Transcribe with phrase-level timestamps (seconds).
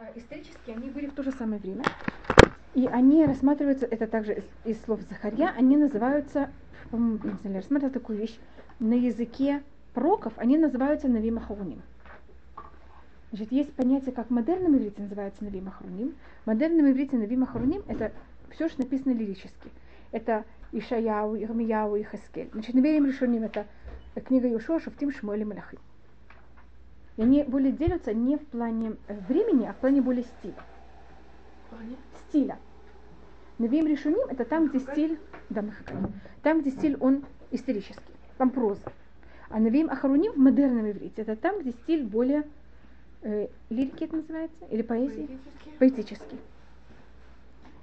[0.00, 1.84] А, исторически они были в то же самое время.
[2.74, 6.50] И они рассматриваются, это также из, из слов Захарья, они называются,
[6.90, 8.38] по-моему, рассматривал такую вещь,
[8.78, 11.82] на языке пророков они называются Навим Ахаруним.
[13.30, 16.14] Значит, есть понятие, как модерном иврите называется Навим Ахаруним.
[16.44, 18.10] В модерном иврите Навим Ахаруним это
[18.52, 19.70] все, что написано лирически.
[20.12, 22.48] Это Ишаяу, Ирмияу и Хаскель.
[22.52, 23.66] Значит, Навим Решуним это
[24.24, 25.78] книга Юшуа, Шуфтим, Шмуэль и Малахим.
[27.20, 30.54] И они более делятся не в плане э, времени, а в плане более стиля.
[32.28, 32.58] Стиля.
[33.58, 35.18] Навим Решуним это там, где стиль,
[35.50, 35.62] да,
[36.42, 38.80] там, где стиль он исторический, там проза.
[39.50, 42.44] А Навим Ахаруним в модерном иврите это там, где стиль более
[43.20, 45.26] э, лирики это называется, или поэзии?
[45.26, 45.72] Поэтический.
[45.78, 46.38] Поэтический.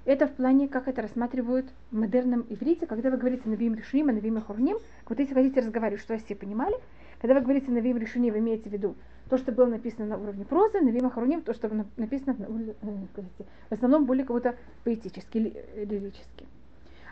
[0.04, 4.12] Это в плане, как это рассматривают в модерном иврите, когда вы говорите Навим Решуним, а
[4.12, 6.74] Навим Ахаруним, вот если хотите разговаривать, что все понимали,
[7.20, 8.96] когда вы говорите Навим Решуним, вы имеете в виду
[9.28, 13.22] то, что было написано на уровне прозы, Навим Ахаруним, то, что написано на, э,
[13.68, 15.38] в основном более кого-то поэтически,
[15.76, 16.46] лирически.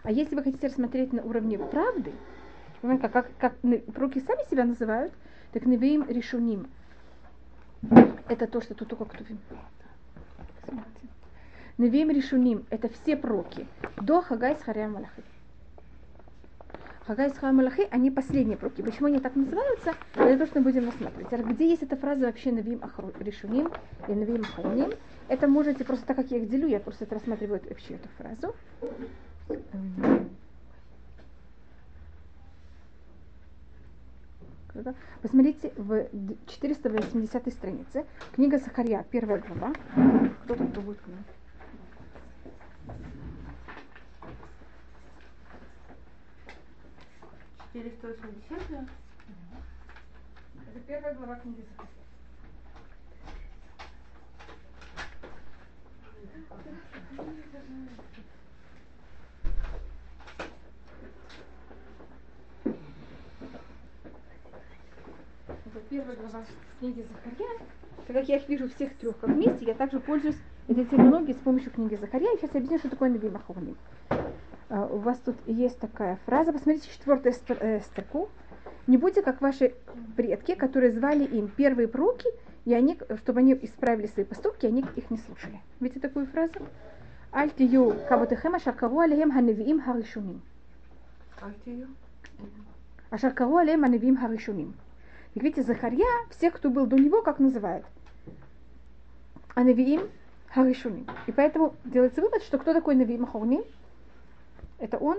[0.03, 2.13] А если вы хотите рассмотреть на уровне правды,
[2.81, 3.57] как, как, как
[3.93, 5.13] пророки сами себя называют,
[5.53, 6.69] так Навим Решуним.
[8.29, 9.25] Это то, что тут только кто
[11.79, 13.67] Навим Решуним– это все проки
[14.01, 15.23] до Хагай с Харя Малахи.
[17.07, 18.83] Хагай с Малахи, они последние проки.
[18.83, 19.95] Почему они так называются?
[20.17, 21.33] Это то, что мы будем рассматривать.
[21.33, 22.83] А где есть эта фраза вообще Навим
[23.21, 23.71] Решуним
[24.09, 24.91] и Навим Ахаруним?
[25.29, 28.57] Это можете просто так, как я их делю, я просто это рассматриваю вообще эту фразу.
[35.23, 36.09] Посмотрите в
[36.49, 38.05] 480 странице.
[38.35, 39.73] Книга Сахарья, первая глава.
[40.45, 41.23] Кто тут будет книгу?
[47.77, 48.89] 480
[50.67, 51.63] Это первая глава книги
[65.49, 66.45] Это первая глава
[66.79, 67.59] книги Захарья.
[68.07, 71.43] Так как я их вижу всех трех как вместе, я также пользуюсь этой терминологией с
[71.43, 72.33] помощью книги Захарья.
[72.33, 73.77] И сейчас я объясню, что такое Наби Маховни.
[74.69, 78.29] А, у вас тут есть такая фраза, посмотрите четвертую э, строку.
[78.87, 79.75] Не будьте как ваши
[80.17, 82.29] предки, которые звали им первые пруки,
[82.65, 85.61] и они, чтобы они исправили свои поступки, они их не слушали.
[85.81, 86.55] Видите такую фразу?
[87.33, 90.43] Альтию кавотехема шаркару алейхем ханевиим харишуним.
[91.41, 91.89] Альтию?
[93.11, 94.75] Ашаркару алейхем ханевиим харишуним.
[95.37, 97.85] И видите, Захарья, всех, кто был до него, как называет?
[99.55, 100.09] Анавиим
[100.49, 101.07] Харишуним.
[101.27, 103.63] И поэтому делается вывод, что кто такой Навиим Ахурним?
[104.79, 105.19] Это он.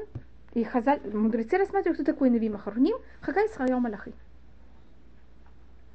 [0.53, 4.13] И Хазаль, мудрецы рассматривают, кто такой Навим Ахаруним, Хагай Схайом Малахи.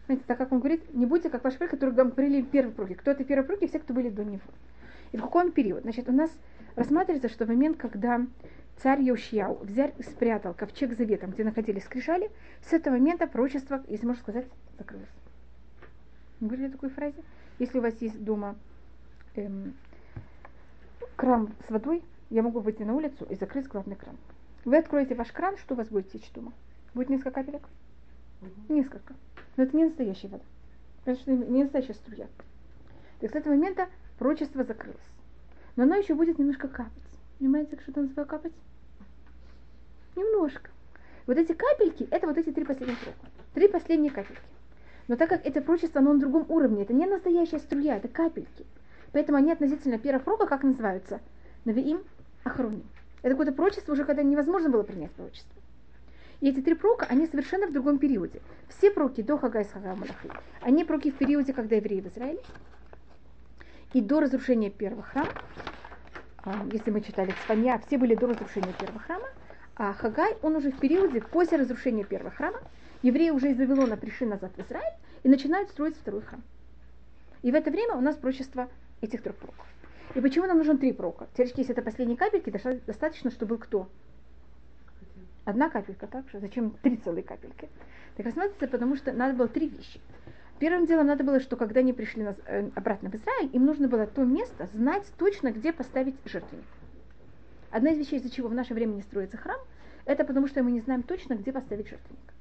[0.07, 2.95] Знаете, так как он говорит, не будьте как ваш предки, которые говорили первые пруги.
[2.95, 3.67] Кто это первые пруги?
[3.67, 4.43] Все, кто были до него.
[5.13, 5.83] И в какой он период?
[5.83, 6.31] Значит, у нас
[6.75, 8.21] рассматривается, что в момент, когда
[8.83, 12.31] царь Йошияу взял и спрятал ковчег заветом, где находились скрижали,
[12.69, 14.47] с этого момента пророчество, если можно сказать,
[14.79, 15.09] закрылось.
[16.41, 17.23] Вы говорили о такой фразе?
[17.59, 18.57] Если у вас есть дома
[19.37, 19.75] эм,
[21.17, 24.17] кран с водой, я могу выйти на улицу и закрыть главный кран.
[24.65, 26.53] Вы откроете ваш кран, что у вас будет течь дома?
[26.95, 27.63] Будет несколько капелек?
[28.41, 28.75] Угу.
[28.75, 29.15] Несколько.
[29.57, 30.45] Но это не настоящая вода.
[31.05, 32.27] Это что не настоящая струя.
[33.21, 33.89] Есть с этого момента
[34.19, 34.97] пророчество закрылось.
[35.77, 36.93] Но оно еще будет немножко капать.
[37.39, 38.53] Понимаете, что это называю капать?
[40.17, 40.71] Немножко.
[41.27, 43.27] Вот эти капельки, это вот эти три последних срока.
[43.53, 44.41] Три последние капельки.
[45.09, 48.65] Но так как это пророчество, оно на другом уровне, это не настоящая струя, это капельки.
[49.13, 51.21] Поэтому они относительно первого пророка, как называются?
[51.65, 52.03] Навиим
[52.45, 52.85] Ахроним.
[53.23, 55.63] Это какое-то пророчество уже, когда невозможно было принять пророчество.
[56.41, 58.41] И эти три прока, они совершенно в другом периоде.
[58.69, 60.29] Все проки до Хагай Хага Малахи,
[60.61, 62.41] они проки в периоде, когда евреи в Израиле,
[63.93, 65.31] и до разрушения первого храма,
[66.45, 69.29] а, если мы читали Цфанья, все были до разрушения первого храма,
[69.77, 72.59] а Хагай, он уже в периоде после разрушения первого храма,
[73.03, 76.43] евреи уже из Вавилона пришли назад в Израиль и начинают строить второй храм.
[77.43, 78.69] И в это время у нас пророчество
[79.01, 79.67] этих трех пророков.
[80.15, 81.27] И почему нам нужен три прока?
[81.35, 82.51] Теоретически, если это последние капельки,
[82.87, 83.89] достаточно, чтобы был кто?
[85.45, 86.39] Одна капелька, так же?
[86.39, 87.69] Зачем три целые капельки?
[88.17, 90.01] Так рассматривается, потому что надо было три вещи.
[90.59, 94.07] Первым делом надо было, что когда они пришли э, обратно в Израиль, им нужно было
[94.07, 96.65] то место знать точно, где поставить жертвенник.
[97.73, 99.59] Одна из вещей, из-за чего в наше время не строится храм,
[100.05, 102.33] это потому что мы не знаем точно, где поставить жертвенник.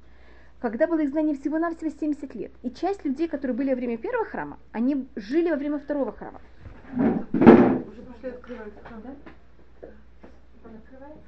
[0.60, 4.60] Когда было изгнание всего-навсего 70 лет, и часть людей, которые были во время первого храма,
[4.70, 6.40] они жили во время второго храма.
[6.92, 8.72] Уже пошли открывать.
[9.02, 9.88] Да?
[10.64, 11.18] Он открывает?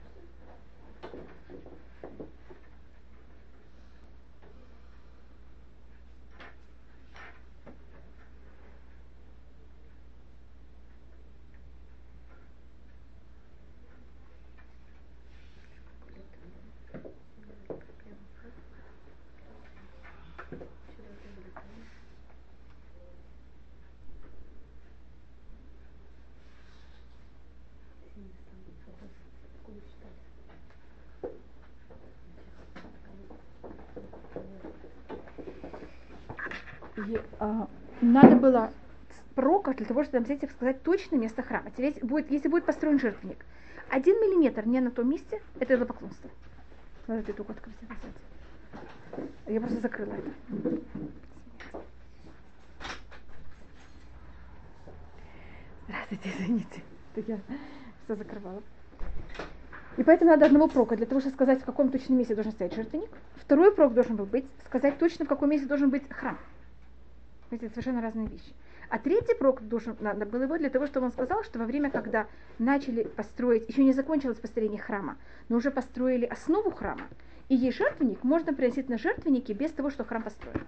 [37.07, 37.69] И а,
[38.01, 38.71] надо было
[39.35, 41.71] пророка для того, чтобы взять и сказать точное место храма.
[41.71, 43.45] Теперь будет, если будет построен жертвенник,
[43.91, 46.31] один миллиметр не на том месте, это идолопоклонство.
[47.07, 47.75] Надо эту открыть.
[49.47, 50.31] Я просто закрыла это.
[55.87, 56.83] Здравствуйте, извините.
[57.15, 57.39] Так я
[58.05, 58.63] все закрывала.
[59.97, 62.75] И поэтому надо одного прока, для того, чтобы сказать, в каком точном месте должен стоять
[62.75, 63.11] жертвенник.
[63.37, 66.39] Второй прок должен был быть, сказать точно, в каком месте должен быть храм.
[67.55, 68.53] Это совершенно разные вещи.
[68.89, 71.91] А третий прок должен, надо было его для того, чтобы он сказал, что во время,
[71.91, 72.27] когда
[72.59, 75.17] начали построить, еще не закончилось построение храма,
[75.49, 77.07] но уже построили основу храма,
[77.49, 80.67] и есть жертвенник, можно приносить на жертвенники без того, что храм построен.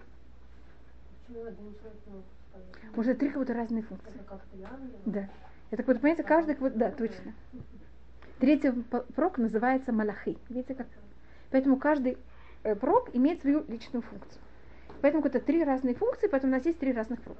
[2.95, 4.13] Может, три как то разные функции.
[5.05, 5.29] Да.
[5.71, 7.35] Это как будто, понимаете, каждый, как да, точно.
[8.39, 8.71] Третий
[9.15, 10.39] прок называется малахи.
[10.49, 10.87] Видите как?
[11.51, 12.19] Поэтому каждый
[12.63, 14.41] э, прок имеет свою личную функцию.
[15.07, 17.39] Поэтому это три разные функции, поэтому у нас есть три разных прока.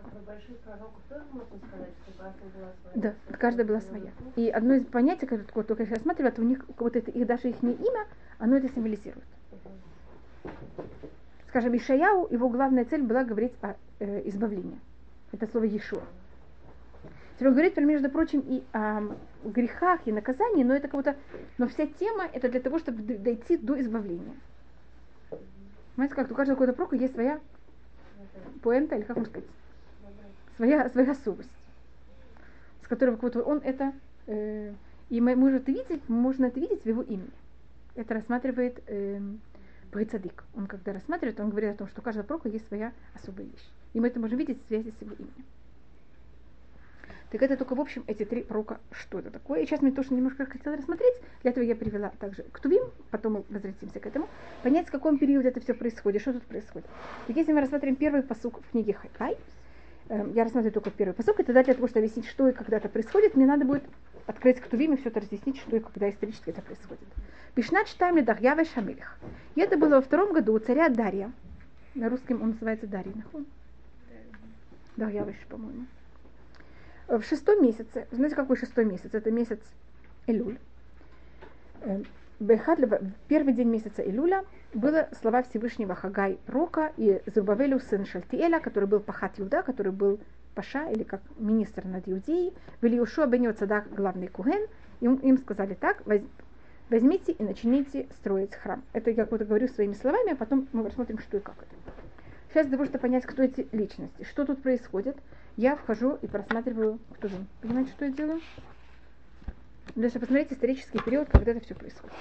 [2.95, 4.13] Да, каждая была своя.
[4.37, 7.49] И одно из понятий, которое только я рассматриваю, это у них вот это их даже
[7.49, 8.07] их не имя,
[8.39, 9.27] оно это символизирует.
[11.49, 14.79] Скажем, Ишаяу, его главная цель была говорить о э, избавлении.
[15.33, 16.03] Это слово Ешуа.
[17.35, 19.13] Теперь он говорит, между прочим, и о
[19.43, 21.17] грехах, и наказании, но это как-то,
[21.59, 24.37] но вся тема это для того, чтобы дойти до избавления.
[25.97, 27.41] Знаете, как у каждого какого-то прока есть своя
[28.63, 29.49] поэнта, или как можно сказать,
[30.57, 31.51] своя, своя особость,
[32.83, 33.93] с которой вот он это,
[34.27, 34.73] э,
[35.11, 37.31] и мы, можем это видеть, можно это видеть в его имени.
[37.95, 39.21] Это рассматривает э,
[39.91, 40.45] Бхайцадик.
[40.55, 43.69] Он когда рассматривает, он говорит о том, что у каждого прока есть своя особая вещь.
[43.95, 45.45] И мы это можем видеть в связи с его именем.
[47.37, 49.61] Так это только, в общем, эти три пророка, что это такое.
[49.61, 51.17] И сейчас мне тоже немножко хотела рассмотреть.
[51.43, 54.27] Для этого я привела также к Тувим, потом мы возвратимся к этому.
[54.63, 56.89] Понять, в каком периоде это все происходит, что тут происходит.
[57.27, 59.37] Так если мы рассмотрим первый посук в книге Хайкай,
[60.09, 62.79] э, я рассматриваю только первый посук, и тогда для того, чтобы объяснить, что и когда
[62.79, 63.85] это происходит, мне надо будет
[64.25, 67.05] открыть к и все это разъяснить, что и когда исторически это происходит.
[67.55, 69.19] Пишнат читаем Дахьява Шамилих.
[69.57, 71.31] И это было во втором году у царя Дарья.
[71.95, 73.13] На русском он называется Дарья.
[74.97, 75.85] Дарьявыш, по-моему
[77.09, 79.11] в шестом месяце, знаете, какой шестой месяц?
[79.13, 79.61] Это месяц
[80.27, 80.59] Илюль.
[81.83, 82.05] Эм,
[83.29, 84.45] первый день месяца Илюля
[84.75, 90.21] было слова Всевышнего Хагай Рока и Зубавелю сын Шальтиэля, который был пахат Юда, который был
[90.55, 94.67] паша или как министр над Иудеей, были Ушуа бен Цадак, главный куген,
[95.01, 96.03] им, им сказали так,
[96.91, 98.83] возьмите и начните строить храм.
[98.93, 101.97] Это я как говорю своими словами, а потом мы рассмотрим, что и как это.
[102.51, 105.17] Сейчас для того, чтобы понять, кто эти личности, что тут происходит,
[105.57, 107.37] я вхожу и просматриваю кто же.
[107.63, 108.41] Понимаете, что я делаю?
[109.95, 112.15] Для того, посмотреть исторический период, когда это все происходит.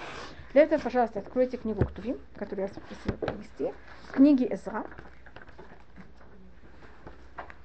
[0.53, 3.73] Для этого, пожалуйста, откройте книгу Ктувим, которую я попросила привести.
[4.13, 4.85] Книги Эзра.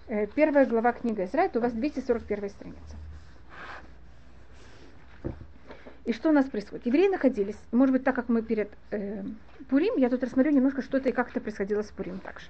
[0.08, 2.96] Э, первая глава книги Эзра, это у вас 241 страница.
[6.04, 6.86] И что у нас происходит?
[6.86, 9.22] Евреи находились, может быть, так как мы перед э,
[9.68, 12.46] Пурим, я тут рассмотрю немножко, что это и как это происходило с Пурим также.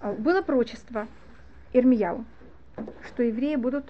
[0.00, 1.06] А, было пророчество
[1.72, 2.24] Ирмияу,
[3.06, 3.84] что евреи будут...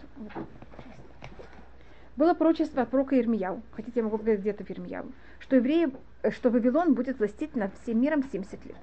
[2.16, 5.92] Было пророчество от пророка Ирмияу, хотите, я могу показать где-то в Ирмияу, что евреи,
[6.23, 8.76] э, что Вавилон будет властить над всем миром 70 лет.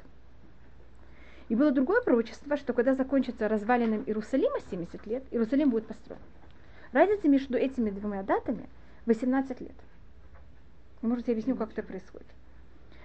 [1.50, 6.22] И было другое пророчество, что когда закончится развалином Иерусалима 70 лет, Иерусалим будет построен.
[6.92, 8.70] Разница между этими двумя датами
[9.06, 9.76] 18 лет.
[11.02, 12.28] Вы можете объясню, как это происходит.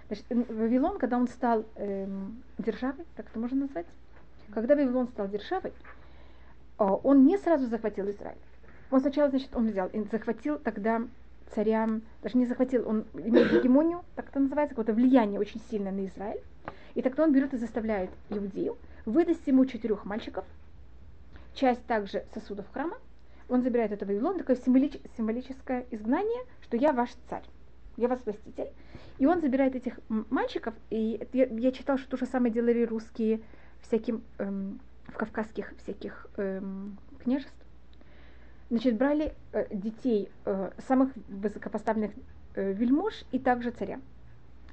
[0.06, 3.87] Значит, Вавилон, когда он стал эм, державой, так это можно назвать,
[4.52, 5.73] когда Вавилон стал державой,
[6.78, 8.38] а, он не сразу захватил Израиль.
[8.90, 11.02] Он сначала, значит, он взял и захватил тогда
[11.54, 16.07] царям, даже не захватил, он имел гегемонию, так это называется, какое-то влияние очень сильное на
[16.07, 16.40] Израиль.
[16.95, 18.76] И тогда он берет и заставляет иудею
[19.07, 20.45] выдать ему четырех мальчиков,
[21.54, 22.97] часть также сосудов храма.
[23.49, 27.45] Он забирает это Вавилон, такое символич, символическое изгнание, что я ваш царь,
[27.97, 28.71] я ваш властитель.
[29.19, 33.40] И он забирает этих мальчиков, и я, я читал, что то же самое делали русские
[33.82, 37.54] всяким эм, в кавказских всяких эм, княжеств.
[38.70, 42.12] Значит, брали э, детей э, самых высокопоставленных
[42.54, 44.00] э, вельмож и также царя.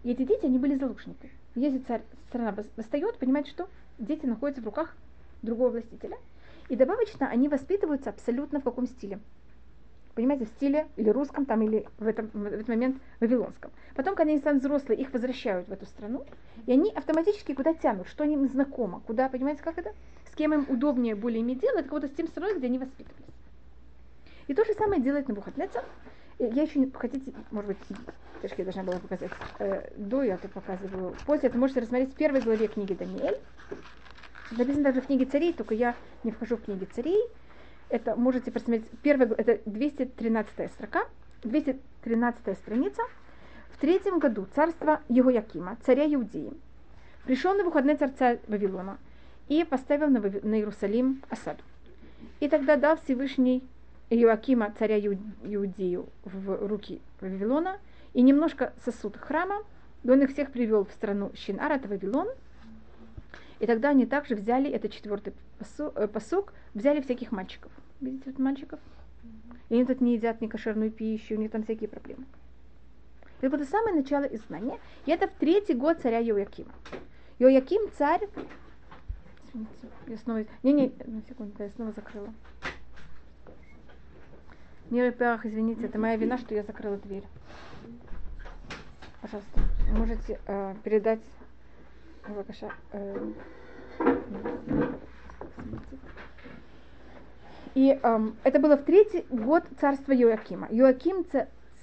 [0.03, 1.31] И эти дети, они были заложники.
[1.55, 4.95] Если царь, страна восстает, понимаете, что дети находятся в руках
[5.41, 6.17] другого властителя.
[6.69, 9.19] И добавочно они воспитываются абсолютно в каком стиле?
[10.17, 13.71] Понимаете, в стиле или русском, там, или в, этом, в этот момент вавилонском.
[13.95, 16.25] Потом, когда они станут взрослые, их возвращают в эту страну,
[16.65, 19.93] и они автоматически куда тянут, что им знакомо, куда, понимаете, как это?
[20.31, 23.25] С кем им удобнее более иметь дело, это кого-то с тем страной, где они воспитывались.
[24.47, 25.86] И то же самое делает Набухаднецар.
[26.39, 27.77] Я еще не хотите, может быть,
[28.57, 31.50] я должна была показать э, до, я тут показываю после.
[31.50, 33.39] Это можете рассмотреть в первой главе книги Даниэль.
[34.51, 37.21] Написано даже в книге царей, только я не вхожу в книги царей.
[37.89, 38.89] Это можете просмотреть.
[39.01, 41.06] Первый, это 213 строка,
[41.44, 43.01] 213 страница.
[43.72, 46.51] В третьем году царства Егоякима, царя Иудеи,
[47.25, 48.98] пришел на выходные царца Вавилона
[49.48, 51.62] и поставил на, на Иерусалим осаду.
[52.39, 53.63] И тогда дал Всевышний
[54.10, 57.77] Иоакима, царя Иудею, в руки Вавилона,
[58.13, 59.63] и немножко сосуд храма,
[60.03, 62.27] и он их всех привел в страну Шинар, это Вавилон.
[63.59, 67.71] И тогда они также взяли, это четвертый э, посук, взяли всяких мальчиков.
[67.99, 68.79] Видите вот мальчиков?
[69.69, 72.25] И они тут не едят ни кошерную пищу, у них там всякие проблемы.
[73.41, 74.79] Это было самое начало изгнания.
[75.05, 76.71] И это в третий год царя Йоакима.
[77.39, 78.27] Йоаким царь...
[79.47, 79.71] Извините,
[80.07, 80.45] я снова...
[80.63, 82.33] Не-не, на секунду, я снова закрыла.
[84.89, 87.23] Мир Перах, извините, это моя вина, что я закрыла дверь.
[89.21, 89.59] Пожалуйста,
[89.91, 91.19] можете э, передать
[97.75, 100.67] И эм, это было в третий год царства Йоакима.
[100.72, 101.25] Йоаким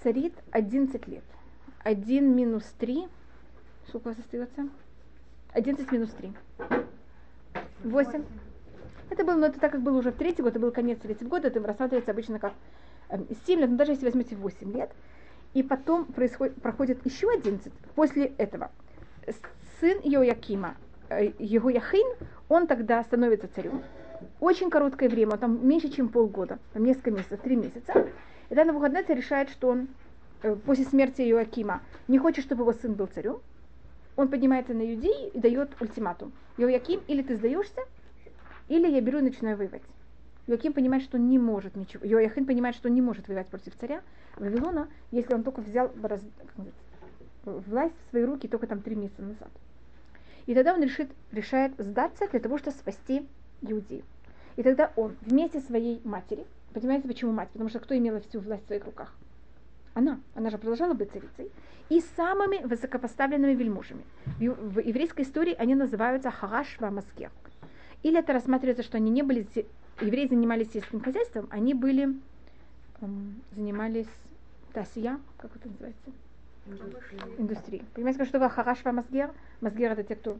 [0.03, 1.23] царит 11 лет.
[1.85, 3.07] 1 минус 3.
[3.89, 4.69] Сколько у вас остается?
[5.53, 6.33] 11 минус 3.
[7.85, 8.25] 8.
[9.11, 11.29] Это было, но это так как было уже в третий год, это был конец третьего
[11.29, 12.55] года, это рассматривается обычно как
[13.09, 14.91] 7 эм, лет, но даже если возьмете 8 лет,
[15.53, 18.71] и потом происходит, проходит еще 11 после этого.
[19.81, 20.77] Сын Йоякима,
[21.09, 22.07] э, Егояхин,
[22.49, 23.83] он тогда становится царем.
[24.41, 27.93] Очень короткое время, там меньше, чем полгода, там несколько месяцев, три месяца.
[28.51, 29.89] И тогда Навуходнецер решает, что он
[30.43, 33.41] э, после смерти Йоакима не хочет, чтобы его сын был царем.
[34.17, 36.33] Он поднимается на Юдеи и дает ультиматум.
[36.57, 37.81] Йоаким, или ты сдаешься,
[38.69, 39.83] или я беру и начинаю воевать.
[40.47, 42.05] Йоаким понимает, что он не может ничего.
[42.07, 44.03] Йоахин понимает, что он не может воевать против царя
[44.37, 45.91] Вавилона, если он только взял
[47.45, 49.51] власть в свои руки только там три месяца назад.
[50.47, 53.27] И тогда он решит, решает сдаться для того, чтобы спасти
[53.63, 54.03] Иудею.
[54.57, 57.49] И тогда он вместе своей матери, понимаете, почему мать?
[57.53, 59.15] Потому что кто имела всю власть в своих руках?
[59.95, 60.21] Она.
[60.35, 61.51] Она же продолжала быть царицей.
[61.89, 64.05] И самыми высокопоставленными вельможами.
[64.39, 67.31] В, еврейской истории они называются Хараш Маскер.
[68.03, 69.47] Или это рассматривается, что они не были
[70.01, 72.15] евреи занимались сельским хозяйством, они были,
[73.01, 74.09] эм, занимались
[74.73, 76.11] тасия, как это называется?
[77.39, 77.83] Индустрия.
[77.95, 79.31] Понимаете, что такое харашва мазгер?
[79.61, 80.39] Мазгер это те, кто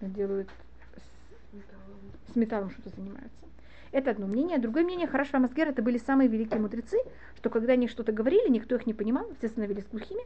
[0.00, 0.48] делают
[0.96, 3.46] с, с металлом что-то занимаются.
[3.92, 4.58] Это одно мнение.
[4.58, 6.98] Другое мнение, Харашва Мазгер, это были самые великие мудрецы,
[7.36, 10.22] что когда они что-то говорили, никто их не понимал, все становились глухими,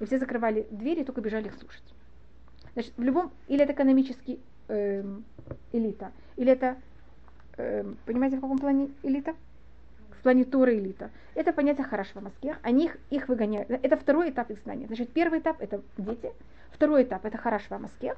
[0.00, 1.84] и все закрывали двери и только бежали их слушать.
[2.72, 5.04] Значит, в любом, или это экономический э,
[5.72, 6.78] элита, или это
[7.58, 9.36] э, понимаете, в каком плане элита?
[10.22, 11.10] В плане Торы элита.
[11.34, 12.56] Это понятие хорошего маскер.
[12.62, 13.68] Они их, их выгоняют.
[13.68, 14.86] Это второй этап их знания.
[14.86, 16.32] Значит, первый этап это дети.
[16.70, 18.16] Второй этап это хорошего маскер.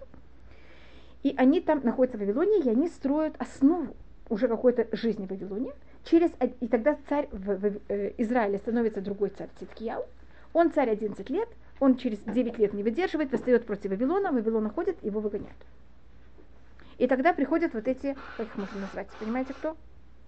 [1.23, 3.97] И они там находятся в Вавилоне, и они строят основу
[4.29, 5.73] уже какой-то жизни в Вавилоне.
[6.05, 6.31] Через,
[6.61, 10.05] и тогда царь в, в, в э, Израиле становится другой царь Циткияу.
[10.53, 11.49] Он царь 11 лет,
[11.81, 15.57] он через 9 лет не выдерживает, восстает против Вавилона, Вавилон находит, его выгоняют.
[16.99, 19.75] И тогда приходят вот эти, как их можно назвать, понимаете кто?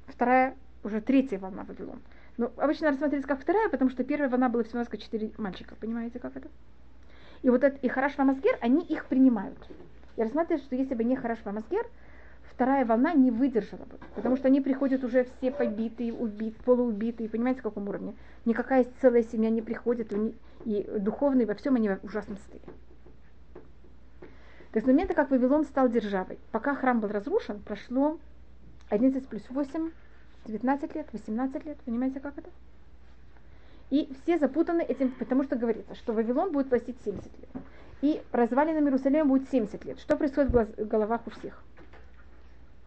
[0.07, 0.57] Вторая,
[0.87, 2.01] уже третья волна Вавилон.
[2.39, 5.75] Ну, обычно рассматривается как вторая, потому что первая волна была всего лишь четыре мальчика.
[5.75, 6.49] Понимаете, как это?
[7.43, 9.59] И вот этот и Хараш Вамасгер, они их принимают.
[10.17, 11.87] И рассматривается, что если бы не Хараш Вамасгер,
[12.51, 13.99] вторая волна не выдержала бы.
[14.15, 17.29] Потому что они приходят уже все побитые, убитые, полуубитые.
[17.29, 18.15] Понимаете, в каком уровне?
[18.45, 20.13] Никакая целая семья не приходит,
[20.65, 22.71] и, духовные во всем они в ужасном состоянии.
[24.71, 28.19] То есть с момента, как Вавилон стал державой, пока храм был разрушен, прошло
[28.91, 29.91] 11 плюс 8,
[30.47, 32.51] 19 лет, 18 лет, понимаете, как это?
[33.91, 37.51] И все запутаны этим, потому что говорится, что Вавилон будет властить 70 лет.
[38.03, 39.99] И развалинам Иерусалима будет 70 лет.
[40.01, 41.63] Что происходит в головах у всех?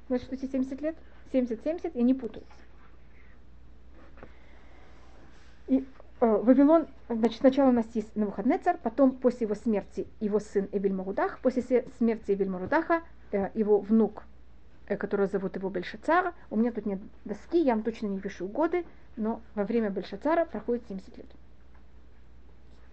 [0.07, 0.95] Значит, эти 70 лет?
[1.31, 2.51] 70-70, и они путаются.
[5.67, 5.85] И
[6.21, 10.93] Э, Вавилон, значит, сначала у нас есть Навуходнецар, потом после его смерти его сын Эбель
[10.93, 14.23] Марудах, после смерти Эбель Марудаха э, его внук,
[14.97, 16.33] которого зовут его Бельшацара.
[16.49, 20.45] У меня тут нет доски, я вам точно не пишу годы, но во время Бельшацара
[20.45, 21.27] проходит 70 лет.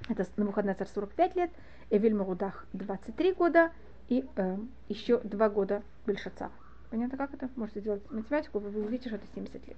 [0.08, 1.50] Это Навуходнецар 45 лет,
[1.90, 3.70] Эвель Марудах 23 года
[4.08, 4.56] и э,
[4.88, 6.52] еще 2 года Бельшацара.
[6.90, 7.48] Понятно, как это?
[7.56, 9.76] Можете сделать математику, вы увидите, что это 70 лет.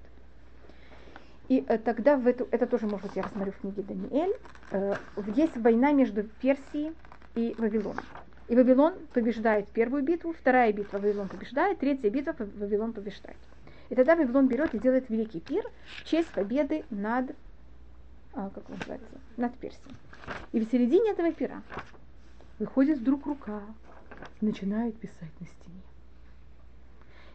[1.49, 4.37] И э, тогда в эту, это тоже, может быть, я рассмотрю в книге Даниэль,
[4.73, 4.95] э,
[5.35, 6.95] есть война между Персией
[7.35, 8.05] и Вавилоном.
[8.49, 13.37] И Вавилон побеждает первую битву, вторая битва Вавилон побеждает, третья битва Вавилон побеждает.
[13.91, 17.35] И тогда Вавилон берет и делает великий пир в честь победы над,
[18.33, 19.95] а, как он называется, над Персией.
[20.53, 21.63] И в середине этого пира
[22.59, 23.61] выходит вдруг рука
[24.41, 25.83] и начинает писать на стене.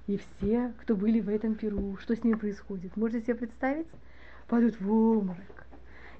[0.08, 3.88] И все, кто были в этом Перу, что с ними происходит, можете себе представить?
[4.48, 5.62] Падают в обморок.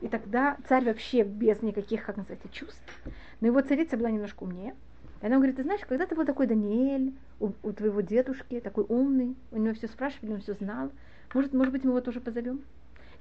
[0.03, 3.01] И тогда царь вообще без никаких, как называется, чувств.
[3.39, 4.75] Но его царица была немножко умнее.
[5.22, 8.83] И она говорит, ты знаешь, когда ты был такой Даниэль, у, у твоего дедушки, такой
[8.89, 10.91] умный, у него все спрашивали, он все знал,
[11.33, 12.65] может, может быть, мы его тоже позовем?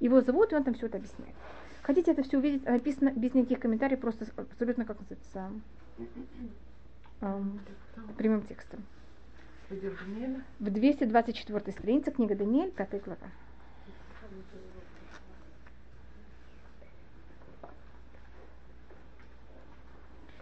[0.01, 1.33] Его зовут, и он там все это объясняет.
[1.83, 2.65] Хотите это все увидеть?
[2.65, 5.51] Написано без никаких комментариев, просто абсолютно, как называется,
[7.21, 7.61] эм,
[8.17, 8.83] прямым текстом.
[9.69, 13.27] В 224 странице книга Даниэль, 5 глава.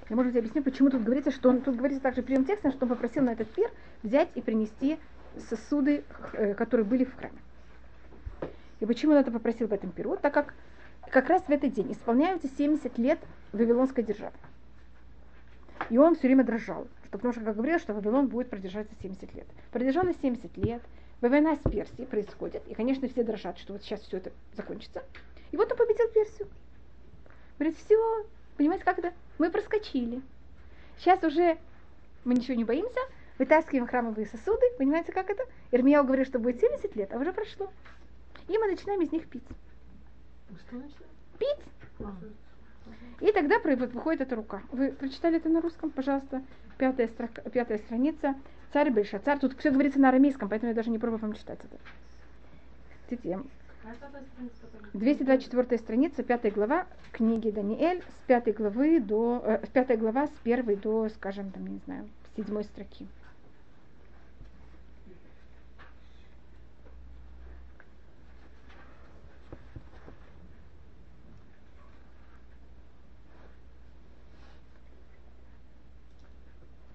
[0.10, 2.86] Я, может быть, объясню, почему тут говорится, что он тут говорится также прямым текстом, что
[2.86, 3.72] он попросил на этот пир
[4.03, 5.00] взять и принести
[5.50, 6.03] сосуды,
[6.34, 7.38] э, которые были в храме.
[8.79, 10.17] И почему он это попросил в этом пиру?
[10.22, 10.53] Так как
[11.10, 13.20] как раз в этот день исполняются 70 лет
[13.51, 14.34] Вавилонской державы.
[15.89, 19.34] И он все время дрожал, что, потому что, как говорил, что Вавилон будет продержаться 70
[19.34, 19.48] лет.
[19.72, 20.81] Продержалось 70 лет,
[21.20, 25.03] война с Персией происходит, и, конечно, все дрожат, что вот сейчас все это закончится.
[25.51, 26.48] И вот он победил Персию.
[27.60, 28.25] Говорит, все,
[28.58, 29.13] понимаете, как это?
[29.41, 30.21] Мы проскочили.
[31.00, 31.57] Сейчас уже
[32.25, 33.00] мы ничего не боимся,
[33.39, 35.45] вытаскиваем храмовые сосуды, понимаете, как это?
[35.71, 37.71] Ирмияу говорит, что будет 70 лет, а уже прошло.
[38.48, 39.41] И мы начинаем из них пить.
[41.39, 41.65] Пить.
[42.01, 42.13] А.
[43.19, 44.62] И тогда выходит эта рука.
[44.71, 46.43] Вы прочитали это на русском, пожалуйста,
[46.77, 48.36] пятая, строка, пятая страница.
[48.74, 49.39] Царь Бельшацар.
[49.39, 51.79] Тут все говорится на арамейском, поэтому я даже не пробую вам читать это.
[53.10, 53.39] Видите,
[54.93, 60.75] 224 страница, пятая глава книги Даниэль, с пятой главы до, э, пятая глава с первой
[60.75, 63.08] до, скажем, там, не знаю, седьмой строки.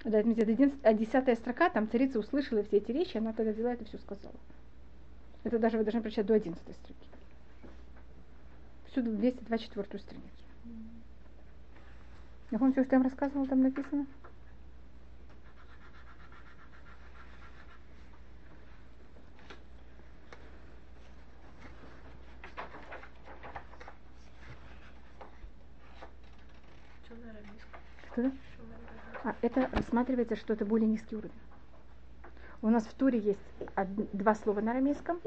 [0.04, 3.84] Да, это а десятая строка, там царица услышала все эти речи, она тогда взяла это
[3.86, 4.36] все сказала.
[5.46, 7.06] Это даже вы должны прочитать до одиннадцатой строки.
[8.90, 10.28] Всюду 224 страницу.
[12.50, 14.06] Я помню, что я вам рассказывала, там написано?
[28.12, 28.32] Что?
[29.22, 31.30] А это рассматривается, что это более низкий уровень.
[32.66, 33.38] У нас в Туре есть
[34.12, 35.20] два слова на арамейском,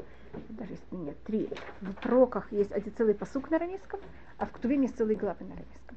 [0.50, 1.48] даже если нет, три.
[1.80, 3.98] В пророках есть один целый посук на арамейском,
[4.36, 5.96] а в Ктуве есть целые главы на арамейском.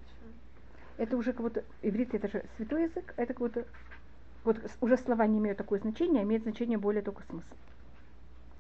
[0.96, 3.66] Это уже как то иврит это же святой язык, это как будто
[4.46, 7.56] вот уже слова не имеют такое значение, а имеют значение более только смысл.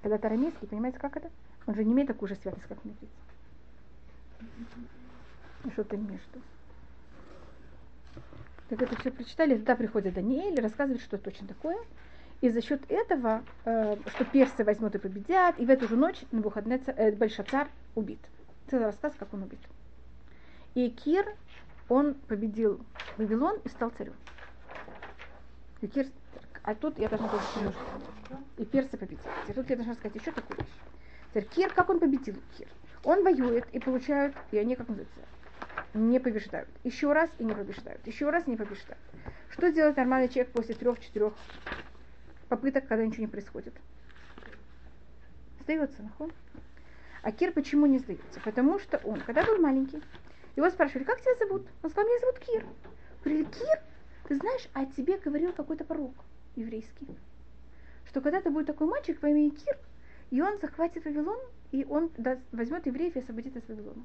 [0.02, 1.32] Когда это арамейский, понимаете, как это?
[1.66, 3.08] Он же не имеет такую же святость, как на иврите.
[5.72, 6.42] Что-то между.
[8.68, 11.78] Так это все прочитали, тогда приходит Даниэль рассказывает, что точно такое.
[12.44, 16.26] И за счет этого, э, что персы возьмут и победят, и в эту же ночь
[16.34, 18.20] Набуходнецар, э, Большацар убит.
[18.70, 19.62] Целый рассказ, как он убит.
[20.76, 21.26] И Кир,
[21.88, 22.82] он победил
[23.16, 24.14] Вавилон и стал царем.
[25.80, 26.08] И Кир,
[26.64, 27.80] а тут я должна немножко.
[28.58, 29.22] И персы победили.
[29.48, 30.76] И тут я должна сказать еще такую вещь.
[31.30, 32.68] Теперь Кир, как он победил Кир?
[33.06, 35.22] Он воюет и получают, и они, как называется,
[35.94, 36.68] не побеждают.
[36.84, 38.06] Еще раз и не побеждают.
[38.06, 39.00] Еще раз и не побеждают.
[39.50, 41.34] Что делает нормальный человек после трех-четырех
[42.56, 43.74] попыток, когда ничего не происходит?
[45.62, 46.32] Сдается, нахуй.
[47.24, 48.40] А Кир почему не сдается?
[48.44, 50.04] Потому что он, когда был маленький,
[50.56, 51.66] его спрашивали, как тебя зовут?
[51.82, 52.66] Он сказал, меня зовут Кир.
[53.24, 53.80] Говорили, Кир,
[54.28, 56.14] ты знаешь, о тебе говорил какой-то пророк
[56.56, 57.08] еврейский.
[58.06, 59.78] Что когда-то будет такой мальчик по имени Кир,
[60.30, 61.40] и он захватит Вавилон,
[61.72, 62.12] и он
[62.52, 64.04] возьмет евреев и освободит из Вавилона.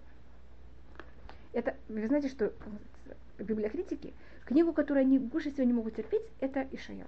[1.53, 2.53] Это, вы знаете, что
[3.39, 4.15] библиокритики,
[4.47, 7.07] книгу, которую они больше всего не могут терпеть, это Ишая.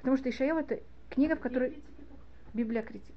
[0.00, 1.82] Потому что Ишая это книга, в которой
[2.54, 3.14] библиокритики.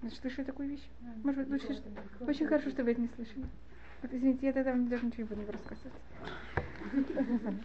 [0.00, 0.88] Значит, слышали такую вещь?
[1.22, 1.82] Может быть, лучше,
[2.20, 3.46] очень хорошо, что вы это не слышали.
[4.02, 5.92] Вот, извините, я тогда даже ничего не буду рассказывать.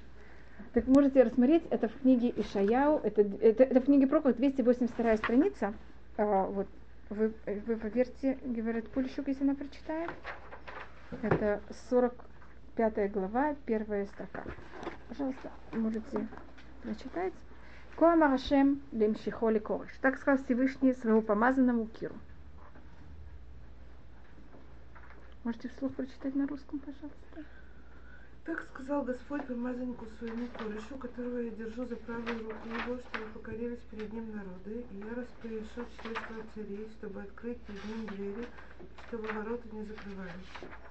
[0.74, 5.74] Так можете рассмотреть, это в книге Ишаяу, это, это, это в книге Проков, 282 страница.
[6.18, 6.68] А, вот,
[7.10, 7.34] вы,
[7.66, 10.12] вы поверьте, говорит Пульщук, если она прочитает.
[11.24, 14.46] Это 45 глава, первая строка.
[15.10, 16.28] Пожалуйста, можете
[16.84, 17.34] прочитать.
[18.02, 19.92] Коамарашем лемшихоли корыш.
[20.02, 22.16] Так сказал Всевышний своему помазанному Киру.
[25.44, 27.46] Можете вслух прочитать на русском, пожалуйста?
[28.44, 33.86] Так сказал Господь помазаннику своему корешу, которого я держу за правую руку его, чтобы покорились
[33.92, 38.48] перед ним народы, и я распорешу членство царей, чтобы открыть перед ним двери,
[39.10, 40.91] чтобы ворота не закрывались.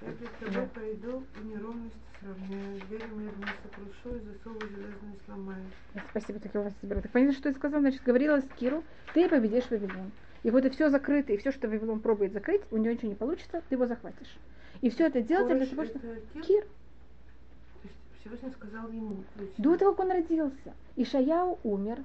[0.00, 5.64] Я пред тобой пойду и неровности сравняю, двери медные сокрушу и засовы железные сломаю.
[6.10, 7.02] Спасибо, так я вас собираю.
[7.02, 7.80] Так понятно, что я сказала?
[7.80, 10.10] Значит, говорила с Киру, ты победишь Вавилон.
[10.42, 13.14] И вот и все закрыто, и все, что Вавилон пробует закрыть, у него ничего не
[13.14, 14.36] получится, ты его захватишь.
[14.80, 16.22] И все это делается для того, чтобы...
[16.34, 16.42] Кир?
[16.42, 19.24] Кир, То есть Всевышний сказал ему
[19.56, 20.74] до того, как он родился.
[20.96, 21.98] Ишаяу умер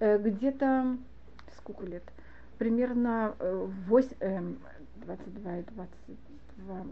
[0.00, 0.96] э, где-то,
[1.58, 2.02] сколько лет?
[2.58, 4.58] Примерно э, 8, эм,
[5.04, 6.86] 22 и 22,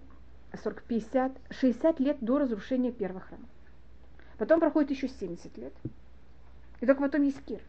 [0.63, 3.45] 40, 50, 60 лет до разрушения первого храма.
[4.39, 5.73] Потом проходит еще 70 лет.
[6.81, 7.61] И только потом есть Кир.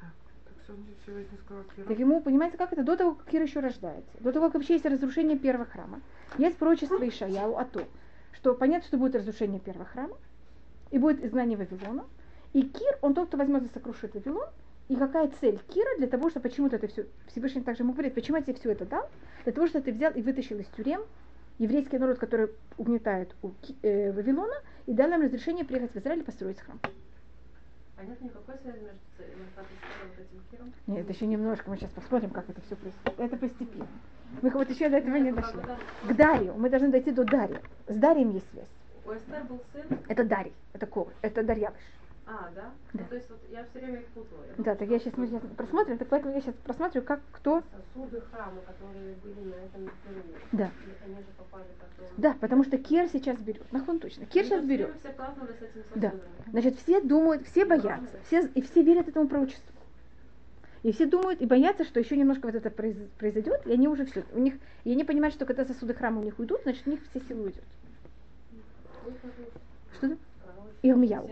[0.00, 0.10] Так,
[0.64, 0.72] что
[1.44, 2.82] сказал ему, понимаете, как это?
[2.82, 4.10] До того, как Кир еще рождается.
[4.20, 6.00] До того, как вообще есть разрушение первого храма.
[6.38, 7.84] Есть пророчество Ишаяу о том,
[8.32, 10.16] что понятно, что будет разрушение первого храма,
[10.90, 12.04] и будет изгнание Вавилона.
[12.52, 14.48] И Кир, он тот, кто возьмет и сокрушит Вавилон.
[14.88, 18.38] И какая цель Кира для того, чтобы почему-то это все, Всевышний также ему говорит, почему
[18.38, 19.08] я тебе все это дал?
[19.44, 21.02] Для того, что ты взял и вытащил из тюрем
[21.60, 23.50] еврейский народ, который угнетает у
[23.82, 24.54] э, Вавилона,
[24.86, 26.80] и дал им разрешение приехать в Израиль и построить храм.
[27.98, 30.72] А нет никакой связи между этим Киром?
[30.86, 33.20] Нет, это еще немножко, мы сейчас посмотрим, как это все происходит.
[33.20, 33.86] Это постепенно.
[34.40, 35.60] Мы вот еще до этого не дошли.
[36.08, 36.54] К Дарью.
[36.54, 37.60] Мы должны дойти до Дарья.
[37.88, 38.68] С Дарием есть связь.
[39.04, 39.98] У Эстер был сын.
[40.08, 40.52] Это Дарий.
[40.72, 41.12] Это Кор.
[41.20, 41.76] Это Дарьявыш.
[42.32, 42.70] А, да?
[42.92, 43.02] Да.
[43.02, 44.40] Ну, то есть вот я все время их путала.
[44.58, 47.62] Да, так я сейчас, мы сейчас просмотрим, так поэтому я сейчас просматриваю, как кто.
[47.94, 50.38] Сосуды храма, которые были на этом Перуне.
[50.52, 50.70] Да.
[51.04, 52.14] Они же попали потом.
[52.16, 53.72] Да, потому что Кир сейчас берет.
[53.72, 54.26] Нахон точно.
[54.26, 54.94] Кир Ну, сейчас есть берет.
[55.00, 55.12] все
[55.96, 56.14] Да.
[56.50, 59.64] Значит, все думают, все боятся, все, и все верят этому пророчеству.
[60.84, 64.06] И все думают и боятся, что еще немножко вот это произ- произойдет, и они уже
[64.06, 64.24] все.
[64.32, 67.00] У них, и они понимают, что когда сосуды храма у них уйдут, значит, у них
[67.10, 67.64] все силы уйдет.
[69.96, 70.16] Что это?
[70.82, 71.28] Ирмияу.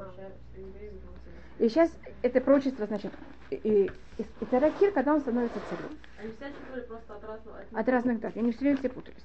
[0.00, 1.40] 70 лет возвращаются евреи в Иерусалим.
[1.58, 1.90] И сейчас
[2.22, 3.12] это пророчество, значит,
[3.50, 5.98] и, и, и, и царя Кир, когда он становится царем.
[6.18, 7.58] Они все читали просто от разного...
[7.72, 8.36] От разных дат.
[8.36, 9.24] Они все время все путались.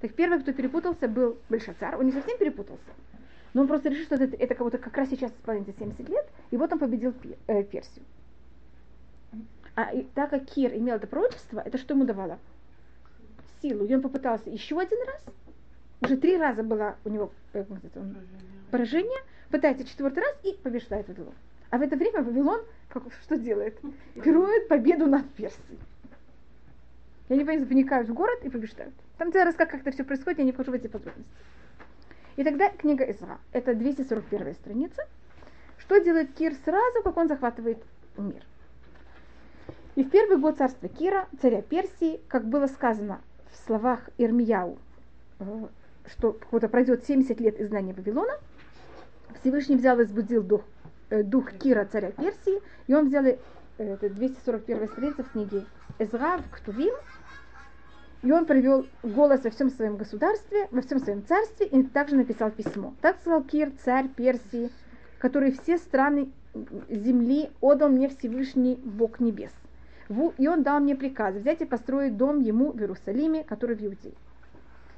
[0.00, 1.96] Так первый, кто перепутался, был Большацар.
[1.98, 2.82] Он не совсем перепутался.
[3.52, 6.28] Но он просто решил, что это, это как будто как раз сейчас исполнится 70 лет,
[6.50, 8.04] и вот он победил Пе- э, Персию.
[9.76, 12.38] А и так как Кир имел это пророчество, это что ему давало?
[13.62, 13.84] Силу.
[13.84, 15.24] И он попытался еще один раз.
[16.00, 18.16] Уже три раза было у него он,
[18.70, 19.18] поражение,
[19.54, 21.34] пытается четвертый раз и побеждает Вавилон.
[21.70, 23.78] А в это время Вавилон как, что делает?
[24.14, 25.78] Пирует победу над Персией.
[27.28, 28.92] И они проникают в город и побеждают.
[29.16, 31.30] Там целый рассказ, как это все происходит, я не вхожу в эти подробности.
[32.34, 33.38] И тогда книга Изра.
[33.52, 35.06] Это 241 страница.
[35.78, 37.78] Что делает Кир сразу, как он захватывает
[38.16, 38.42] мир?
[39.94, 43.20] И в первый год царства Кира, царя Персии, как было сказано
[43.52, 44.78] в словах Ирмияу,
[45.38, 45.44] э,
[46.06, 48.32] что вот пройдет 70 лет изгнания Вавилона,
[49.40, 50.62] Всевышний взял и возбудил дух,
[51.10, 53.36] э, дух Кира, царя Персии, и он взял, э,
[53.78, 55.64] это 241 страница в книге
[55.98, 56.94] Эзра, в Ктувим,
[58.22, 62.50] и он привел голос во всем своем государстве, во всем своем царстве, и также написал
[62.50, 62.94] письмо.
[63.02, 64.70] Так сказал Кир, царь Персии,
[65.18, 66.30] который все страны
[66.88, 69.52] земли отдал мне Всевышний Бог небес.
[70.38, 74.14] И он дал мне приказ взять и построить дом ему в Иерусалиме, который в Иудее.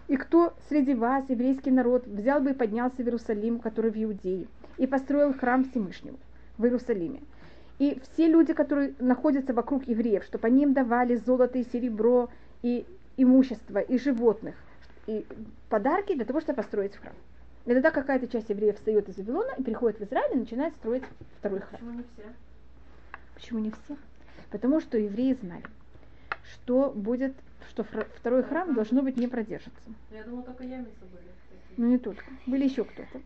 [0.08, 4.46] И кто среди вас, еврейский народ, взял бы и поднялся в Иерусалим, который в Иудее,
[4.76, 6.18] и построил храм Всевышнему
[6.58, 7.20] в Иерусалиме.
[7.78, 12.30] И все люди, которые находятся вокруг евреев, чтобы они им давали золото и серебро,
[12.62, 14.54] и имущество, и животных,
[15.06, 15.26] и
[15.68, 17.14] подарки для того, чтобы построить храм.
[17.66, 21.02] И тогда какая-то часть евреев встает из Вавилона и приходит в Израиль и начинает строить
[21.38, 21.80] второй храм.
[21.80, 22.32] Почему не все?
[23.34, 23.96] Почему не все?
[24.50, 25.64] Потому что евреи знали,
[26.52, 27.34] что будет,
[27.70, 27.84] что
[28.16, 29.80] второй храм должно быть не продержится.
[30.10, 31.24] Я думала, только ямисы были.
[31.76, 33.20] Ну не только, были еще кто-то.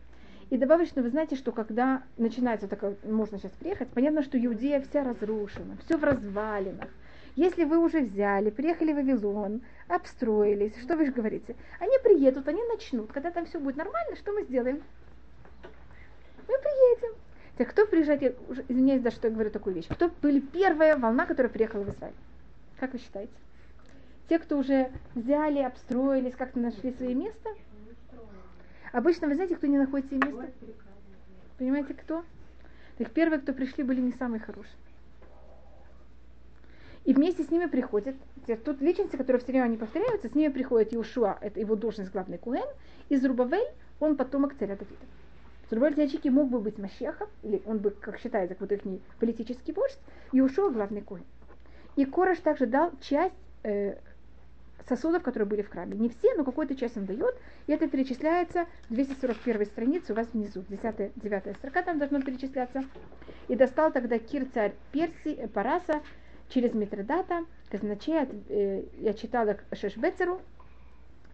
[0.49, 5.03] И добавочно, вы знаете, что когда начинается такое, можно сейчас приехать, понятно, что Иудея вся
[5.03, 6.89] разрушена, все в развалинах.
[7.37, 11.55] Если вы уже взяли, приехали в Вавилон, обстроились, что вы же говорите?
[11.79, 13.09] Они приедут, они начнут.
[13.13, 14.83] Когда там все будет нормально, что мы сделаем?
[16.49, 17.15] Мы приедем.
[17.57, 18.33] Так кто приезжает, я
[18.67, 19.87] извиняюсь, да, что я говорю такую вещь.
[19.87, 22.15] Кто были первая волна, которая приехала в Израиль?
[22.81, 23.31] Как вы считаете?
[24.27, 27.49] Те, кто уже взяли, обстроились, как-то нашли свое место?
[28.91, 30.49] Обычно, вы знаете, кто не находит себе место?
[31.59, 32.25] Понимаете, кто?
[32.97, 34.73] Так первые, кто пришли, были не самые хорошие.
[37.05, 38.15] И вместе с ними приходят,
[38.65, 42.39] тут личности, которые все время не повторяются, с ними приходит Иошуа, это его должность главный
[42.39, 42.67] Куэн,
[43.09, 45.05] и Зрубавель, он потомок царя Давида.
[45.69, 48.81] Зрубавель теоретически мог бы быть Машехом, или он бы, как считается, как вот их
[49.19, 49.99] политический вождь,
[50.31, 51.23] Иошуа главный Куэн.
[51.95, 53.95] И Кораш также дал часть э,
[54.87, 55.97] сосудов, которые были в храме.
[55.97, 57.35] Не все, но какую-то часть он дает,
[57.67, 62.83] и это перечисляется в 241 странице у вас внизу, 10 9 строка там должно перечисляться.
[63.47, 66.01] И достал тогда Кир, царь Персии, Параса,
[66.49, 70.41] через Митридата, казначея, э, я читала к Шешбецеру,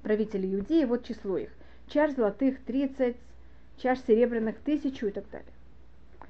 [0.04, 1.50] правителей Иудеи, вот число их.
[1.88, 3.15] Чаш золотых 30,
[3.78, 5.48] чаш серебряных тысячу и так далее.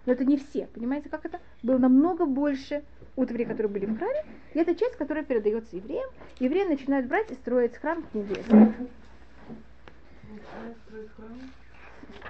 [0.08, 1.41] Но это не все, понимаете, как это?
[1.62, 2.82] Было намного больше
[3.17, 6.10] утвари, которые были в храме, и это часть, которая передается евреям.
[6.39, 8.41] Евреи начинают брать и строить храм в книге.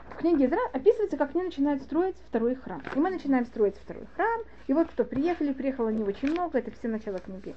[0.10, 2.82] В книге Эзра описывается, как они начинают строить второй храм.
[2.96, 6.72] И мы начинаем строить второй храм, и вот кто приехали, приехало не очень много, это
[6.72, 7.56] все начало книги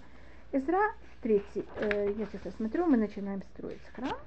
[0.52, 4.18] Эзра, третий, э, я сейчас смотрю, мы начинаем строить храм.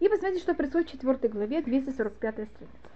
[0.00, 2.91] И посмотрите, что происходит в 4 главе, 245 страница.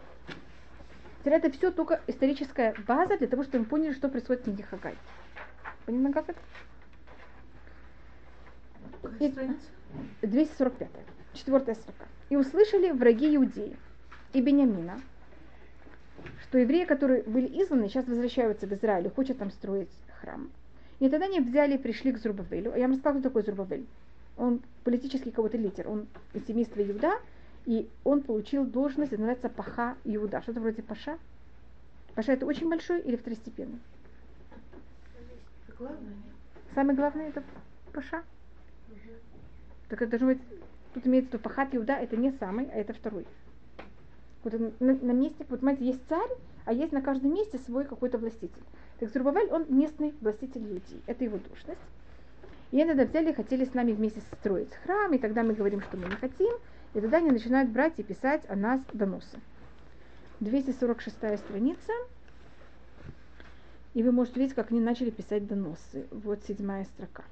[1.26, 4.62] Теперь это все только историческая база для того, чтобы мы поняли, что происходит в книге
[4.62, 4.94] Хагай.
[5.84, 6.38] Понятно, как это?
[9.02, 9.66] Какая И- страница?
[10.22, 10.88] 245.
[11.34, 12.04] Четвертая строка.
[12.30, 13.76] И услышали враги Иудеи
[14.34, 15.00] и Бениамина,
[16.44, 20.48] что евреи, которые были изгнаны, сейчас возвращаются в Израиль и хотят там строить храм.
[21.00, 22.72] И тогда они взяли и пришли к Зурбавелю.
[22.72, 23.86] А я вам рассказала, кто такой Зурбавель.
[24.36, 25.88] Он политический кого-то лидер.
[25.88, 27.18] Он из семейства Иуда,
[27.66, 30.40] и он получил должность, это называется Паха Иуда.
[30.40, 31.18] Что-то вроде Паша.
[32.14, 33.80] Паша это очень большой или второстепенный?
[35.76, 36.14] Главное.
[36.74, 37.42] Самый главный это
[37.92, 38.22] Паша.
[39.88, 40.40] Так это должно быть,
[40.94, 43.26] тут имеется в виду Пахат Иуда, это не самый, а это второй.
[44.42, 46.30] Вот наместник, вот понимаете, есть царь,
[46.64, 48.62] а есть на каждом месте свой какой-то властитель.
[48.98, 51.80] Так Зурбавель, он местный властитель Иудеи, это его должность.
[52.70, 55.80] И они тогда взяли и хотели с нами вместе строить храм, и тогда мы говорим,
[55.82, 56.52] что мы не хотим,
[56.94, 59.40] и тогда они начинают брать и писать о нас доносы.
[60.40, 61.92] 246 страница.
[63.94, 66.06] И вы можете видеть, как они начали писать доносы.
[66.10, 67.24] Вот седьмая строка.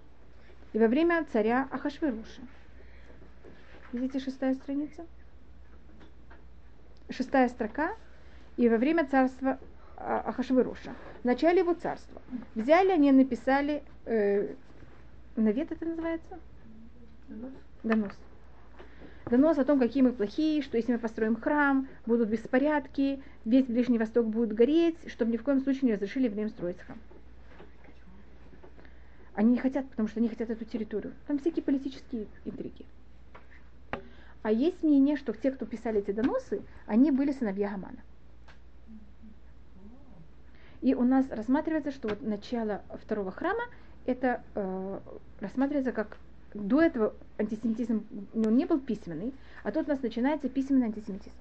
[0.72, 2.40] И во время царя Ахашверуша.
[3.92, 5.06] Видите, шестая страница?
[7.10, 7.94] Шестая строка.
[8.56, 9.58] И во время царства
[9.96, 10.94] а, Ахашверуша.
[11.22, 12.20] В начале его царства.
[12.54, 14.54] Взяли они написали, э,
[15.36, 16.38] навет это называется?
[17.28, 17.52] Донос?
[17.82, 18.12] Донос.
[19.26, 23.98] Донос о том, какие мы плохие, что если мы построим храм, будут беспорядки, весь Ближний
[23.98, 26.98] Восток будет гореть, чтобы ни в коем случае не разрешили евреям строить храм.
[29.34, 31.12] Они не хотят, потому что они хотят эту территорию.
[31.26, 32.84] Там всякие политические интриги.
[34.42, 37.98] А есть мнение, что те, кто писали эти доносы, они были сыновья Гамана.
[40.82, 43.62] И у нас рассматривается, что вот начало второго храма,
[44.04, 45.00] это э,
[45.40, 46.18] рассматривается как
[46.54, 51.34] до этого антисемитизм он не был письменный, а тут у нас начинается письменный антисемитизм.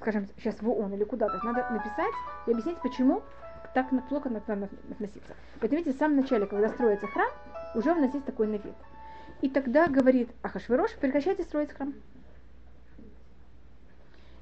[0.00, 2.14] Скажем, сейчас в ООН или куда-то надо написать
[2.46, 3.22] и объяснить, почему
[3.74, 5.34] так плохо надо нам относиться.
[5.60, 7.28] Поэтому, видите, в самом начале, когда строится храм,
[7.74, 8.74] уже у нас есть такой навет.
[9.42, 11.94] И тогда говорит Ахашвирош, прекращайте строить храм.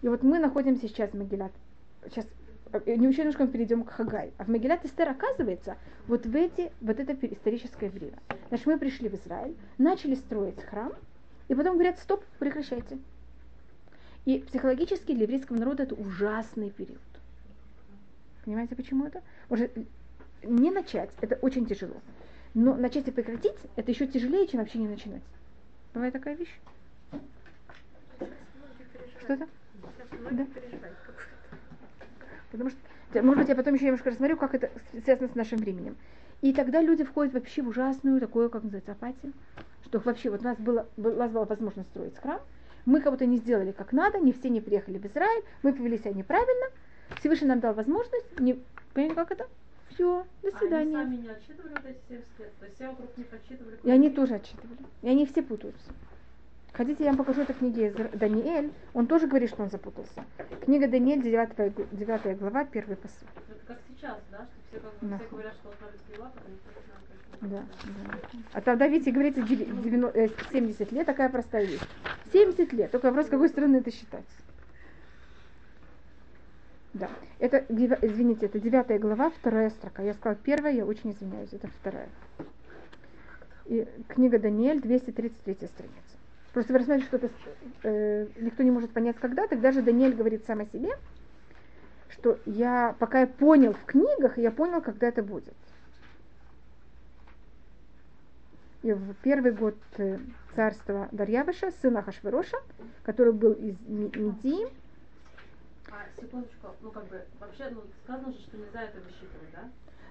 [0.03, 1.53] И вот мы находимся сейчас в Магилат.
[2.05, 2.27] Сейчас
[2.73, 4.33] э, не еще немножко мы перейдем к Хагай.
[4.39, 5.77] А в Магилат Эстер оказывается
[6.07, 8.19] вот в эти, вот это историческое время.
[8.49, 10.93] Значит, мы пришли в Израиль, начали строить храм,
[11.49, 12.99] и потом говорят, стоп, прекращайте.
[14.25, 17.01] И психологически для еврейского народа это ужасный период.
[18.45, 19.23] Понимаете, почему это?
[19.49, 19.71] Уже
[20.43, 21.97] не начать, это очень тяжело.
[22.55, 25.23] Но начать и прекратить, это еще тяжелее, чем вообще не начинать.
[25.95, 26.55] Бывает такая вещь?
[29.21, 29.49] Что это?
[30.31, 30.47] Да.
[32.51, 32.79] Потому что,
[33.23, 34.71] может быть, я потом еще немножко рассмотрю, как это
[35.05, 35.97] связано с нашим временем.
[36.41, 39.33] И тогда люди входят вообще в ужасную такую, как называется, апатию.
[39.85, 42.41] Что вообще, вот у нас, было, у нас была возможность строить храм,
[42.87, 46.13] мы кого-то не сделали как надо, не все не приехали в Израиль, мы повели себя
[46.13, 46.67] неправильно,
[47.19, 48.59] Всевышний нам дал возможность, не,
[48.95, 49.47] понимаете, как это?
[49.91, 50.93] Все, до А они свидания.
[50.93, 52.53] сами не отчитывали вот эти 70 лет?
[52.59, 53.79] То есть все вокруг них отчитывали?
[53.83, 54.79] И они тоже отчитывали.
[55.03, 55.91] И они все путаются.
[56.73, 58.73] Хотите, я вам покажу это в книге Эзра- Даниэль.
[58.95, 60.25] Он тоже говорит, что он запутался.
[60.65, 63.27] Книга Даниэль, 9, г- 9 глава, первый посыл.
[63.49, 64.47] Это как сейчас, да?
[64.47, 65.19] Что все, как Да.
[65.19, 66.33] все говорят, что не знает,
[67.41, 68.39] как Да, да.
[68.53, 71.81] А тогда, видите, говорится, деви- девяно- э, 70 лет, такая простая вещь.
[72.33, 74.27] 70 лет, только вопрос, с какой стороны это считать.
[76.93, 80.03] Да, это, извините, это 9 глава, вторая строка.
[80.03, 82.09] Я сказала первая, я очень извиняюсь, это вторая.
[83.67, 86.18] И книга Даниэль, 233 страница.
[86.53, 87.31] Просто вы рассмотрите, что это
[87.83, 90.91] э, никто не может понять, когда, тогда же Даниэль говорит сам о себе,
[92.11, 95.55] что я, пока я понял в книгах, я понял, когда это будет.
[98.83, 100.19] И в первый год э,
[100.55, 102.57] царства Дарьявыша, сына Хашвероша,
[103.03, 104.73] который был из Медии,
[105.91, 109.69] А, секундочку, ну как бы, вообще, ну, сказано же, что нельзя это высчитывать, да?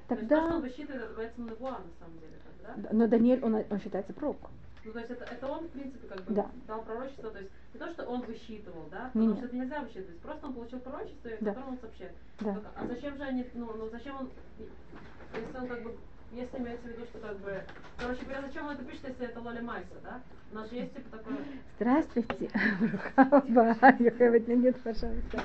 [0.07, 0.55] То есть то, что тогда...
[0.55, 2.89] он высчитывает, это называется Навуа, на самом деле, так, да?
[2.91, 4.51] Но Даниэль, он, он считается пророком.
[4.87, 6.49] Ну, то есть это, это он, в принципе, как бы Да.
[6.65, 10.19] дал пророчество, то есть не то, что он высчитывал, да, потому что это нельзя высчитывать,
[10.19, 11.51] просто он получил пророчество, и Да.
[11.51, 12.13] которое он сообщает.
[12.39, 12.53] Да.
[12.53, 14.29] Так, а зачем же они, ну, ну зачем он,
[15.35, 15.97] если он как бы
[16.31, 17.63] если имеется в виду, что как бы,
[17.97, 20.21] короче говоря, зачем он это пишет, если это Лоли Майса, да?
[20.51, 21.37] У нас же есть типа такое...
[21.75, 22.49] Здравствуйте.
[24.55, 25.41] Нет, пожалуйста.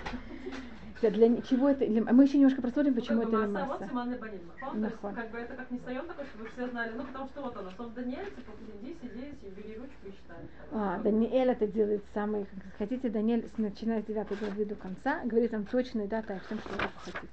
[1.11, 1.87] Для чего это?
[1.87, 5.13] для- Мы еще немножко посмотрим, почему это масса, масса.
[5.15, 7.71] как бы это как не стоит такой, чтобы все знали, ну, потому что вот она,
[7.77, 10.37] сов Даниэль, типа, иди, сиди, бери ручку и читай.
[10.71, 15.51] А, Даниэль это делает самый, как хотите, Даниэль, начиная с 9 главы до конца, говорит
[15.51, 17.29] там точные даты о всем, что вы хотите.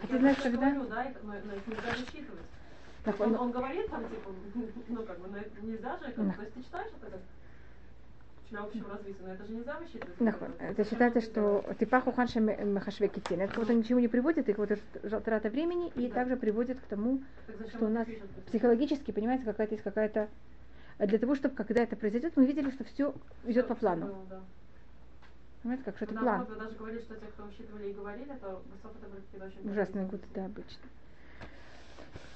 [0.00, 0.70] Хотите знать, когда?
[0.70, 0.74] да,
[1.24, 2.46] но, но их нельзя засчитывать.
[3.04, 4.30] Так, Он, он- он говорит там, типа,
[4.88, 6.32] ну, как бы, но это нельзя же, как Да.
[6.34, 7.18] то есть ты читаешь это
[8.50, 10.20] для общего развития, но это же нельзя высчитывать.
[10.20, 10.52] Нахон.
[10.58, 13.40] Это считается, что типаху ханша махашвекитин.
[13.42, 14.70] Это вот ни к чему не приводит, и вот
[15.24, 16.14] трата времени, и Да.
[16.14, 17.22] также приводит к тому,
[17.68, 18.06] что у нас
[18.46, 20.28] психологически, понимаете, какая-то есть какая-то...
[20.98, 24.06] а Для того, чтобы когда это произойдет, мы видели, что все идет по плану.
[24.06, 24.40] было, да.
[25.62, 26.36] Понимаете, как что это Да, план.
[26.42, 30.44] много даже говорили, что те, кто высчитывали и говорили, то высоко это плохие годы, да,
[30.46, 30.82] обычно.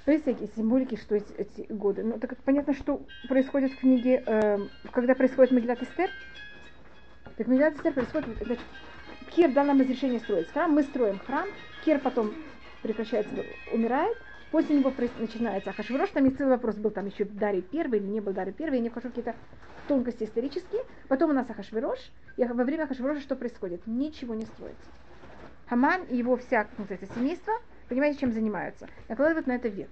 [0.05, 2.03] То есть всякие символики, что эти, эти годы.
[2.03, 6.09] Ну, так как понятно, что происходит в книге, эм, когда происходит Мегилат Эстер.
[7.37, 8.63] Так Мегилат Эстер происходит, значит,
[9.29, 11.47] Кир дал нам разрешение строить храм, мы строим храм,
[11.85, 12.33] Кир потом
[12.81, 13.33] прекращается,
[13.71, 14.17] умирает,
[14.51, 18.19] после него начинается Ахашвирош, там есть целый вопрос, был там еще Дарий первый или не
[18.19, 19.35] был Дарий первый, я не вхожу в какие-то
[19.87, 20.83] тонкости исторические.
[21.07, 21.97] Потом у нас Ахашвирош,
[22.37, 23.87] и во время Ахашвироша что происходит?
[23.87, 24.85] Ничего не строится.
[25.67, 27.53] Хаман и его вся вот это семейство,
[27.93, 28.87] понимаете, чем занимаются?
[29.07, 29.89] Накладывают на это вет.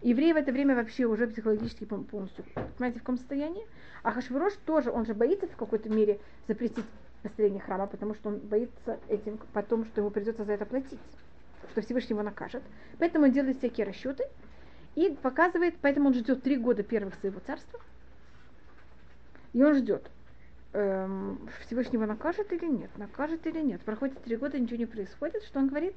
[0.00, 3.66] Евреи в это время вообще уже психологически пол- полностью, понимаете, в каком состоянии?
[4.02, 6.86] А Хашвирош тоже, он же боится в какой-то мере запретить
[7.22, 10.98] построение храма, потому что он боится этим потом, что ему придется за это платить,
[11.70, 12.62] что Всевышний его накажет.
[12.98, 14.24] Поэтому он делает всякие расчеты
[14.94, 17.78] и показывает, поэтому он ждет три года первых своего царства,
[19.52, 20.10] и он ждет,
[20.72, 23.82] эм, Всевышний его накажет или нет, накажет или нет.
[23.82, 25.42] Проходит три года, ничего не происходит.
[25.44, 25.96] Что он говорит?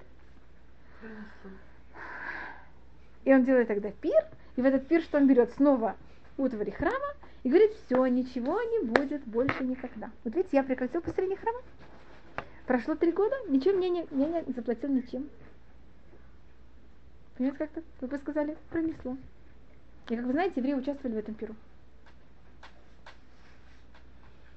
[3.24, 4.22] И он делает тогда пир,
[4.56, 5.52] и в этот пир что он берет?
[5.54, 5.96] Снова
[6.38, 7.14] утвари храма
[7.44, 10.12] и говорит, все, ничего не будет больше никогда.
[10.24, 11.60] Вот видите, я прекратил построение храма.
[12.66, 15.30] Прошло три года, ничего мне не, мне не заплатил ничем.
[17.36, 19.18] Понимаете, как-то, как вы сказали, пронесло.
[20.10, 21.56] И как вы знаете, евреи участвовали в этом пиру.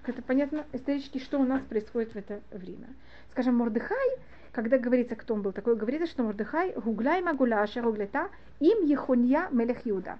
[0.04, 2.86] Это понятно исторически, что у нас происходит в это время.
[3.32, 4.18] Скажем, Мордыхай,
[4.56, 9.48] когда говорится, кто он был такой, говорится, что Мордыхай гуглай магуля аша гуглета им Ехонья
[9.50, 10.18] мелех Иуда.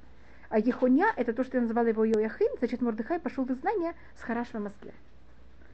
[0.50, 4.20] А Ехонья, это то, что я называла его Йояхин, значит, Мордыхай пошел в изгнание с
[4.20, 4.92] Харашва Москве.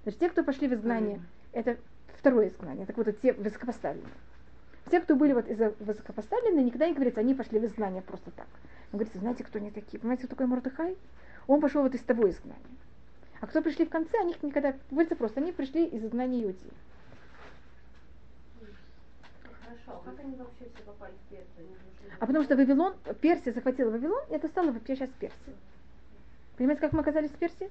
[0.05, 1.21] Значит, те, кто пошли в изгнание,
[1.51, 1.77] это
[2.17, 4.15] второе изгнание, так вот, те высокопоставленные.
[4.93, 8.47] Те, кто были вот из-за высокопоставленные, никогда не говорится, они пошли в изгнание просто так.
[8.93, 9.99] Он говорится, знаете, кто они такие?
[9.99, 10.97] Понимаете, кто такой Мордыхай?
[11.49, 12.63] Он пошел вот из того изгнания.
[13.41, 16.71] А кто пришли в конце, они никогда, говорится просто, они пришли из изгнания Иудеи.
[19.85, 21.69] Хорошо, а как они вообще все попали в Персию?
[22.19, 25.55] А потому что Вавилон, Персия захватила Вавилон, и это стало вообще сейчас Персия.
[26.57, 27.71] Понимаете, как мы оказались в Персии?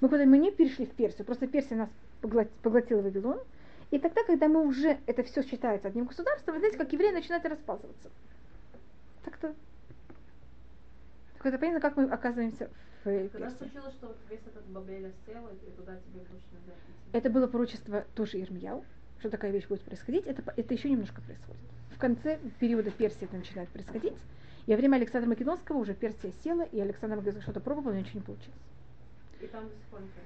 [0.00, 1.88] Мы куда мы не перешли в Персию, просто Персия нас
[2.20, 3.40] поглотила Вавилон.
[3.90, 7.44] И тогда, когда мы уже, это все считается одним государством, вы знаете, как евреи начинают
[7.44, 8.10] распасываться.
[9.24, 9.54] Так-то.
[11.36, 12.70] Так это понятно, как мы оказываемся
[13.02, 13.56] в Когда Персии.
[13.58, 17.10] случилось, что вот весь этот Бабель и туда тебе больше нельзя идти?
[17.12, 18.84] Это было пророчество тоже Ирмияу,
[19.24, 20.26] что такая вещь будет происходить.
[20.26, 21.62] Это, это еще немножко происходит.
[21.96, 24.12] В конце периода Персии это начинает происходить.
[24.66, 28.18] И во время Александра Македонского уже Персия села, и Александр Македонский что-то пробовал, но ничего
[28.18, 28.58] не получилось.
[29.40, 29.64] И там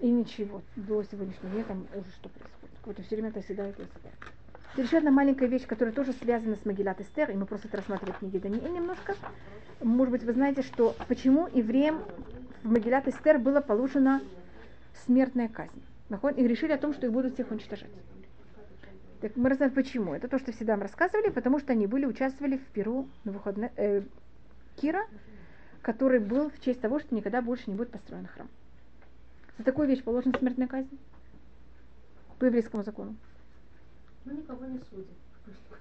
[0.01, 0.63] И ничего.
[0.75, 2.77] До сегодняшнего дня там уже что происходит.
[2.79, 4.17] Какое-то все время это оседает и оседает.
[4.73, 7.77] Теперь еще одна маленькая вещь, которая тоже связана с Магилат Эстер, и мы просто это
[7.77, 9.15] рассматриваем в книге Даниэль немножко.
[9.81, 12.03] Может быть, вы знаете, что почему евреям
[12.65, 14.23] в Магилат Эстер было положена
[15.07, 15.83] смертная казнь.
[16.37, 17.91] И решили о том, что их будут всех уничтожать.
[19.21, 20.15] Так мы знаем почему.
[20.15, 23.73] Это то, что всегда нам рассказывали, потому что они были, участвовали в Перу на выходные,
[23.77, 24.03] э,
[24.77, 25.07] Кира,
[25.83, 28.49] который был в честь того, что никогда больше не будет построен храм.
[29.59, 30.99] За такую вещь положена смертная казнь
[32.39, 33.17] по еврейскому закону.
[34.25, 35.09] Ну, никого не судят.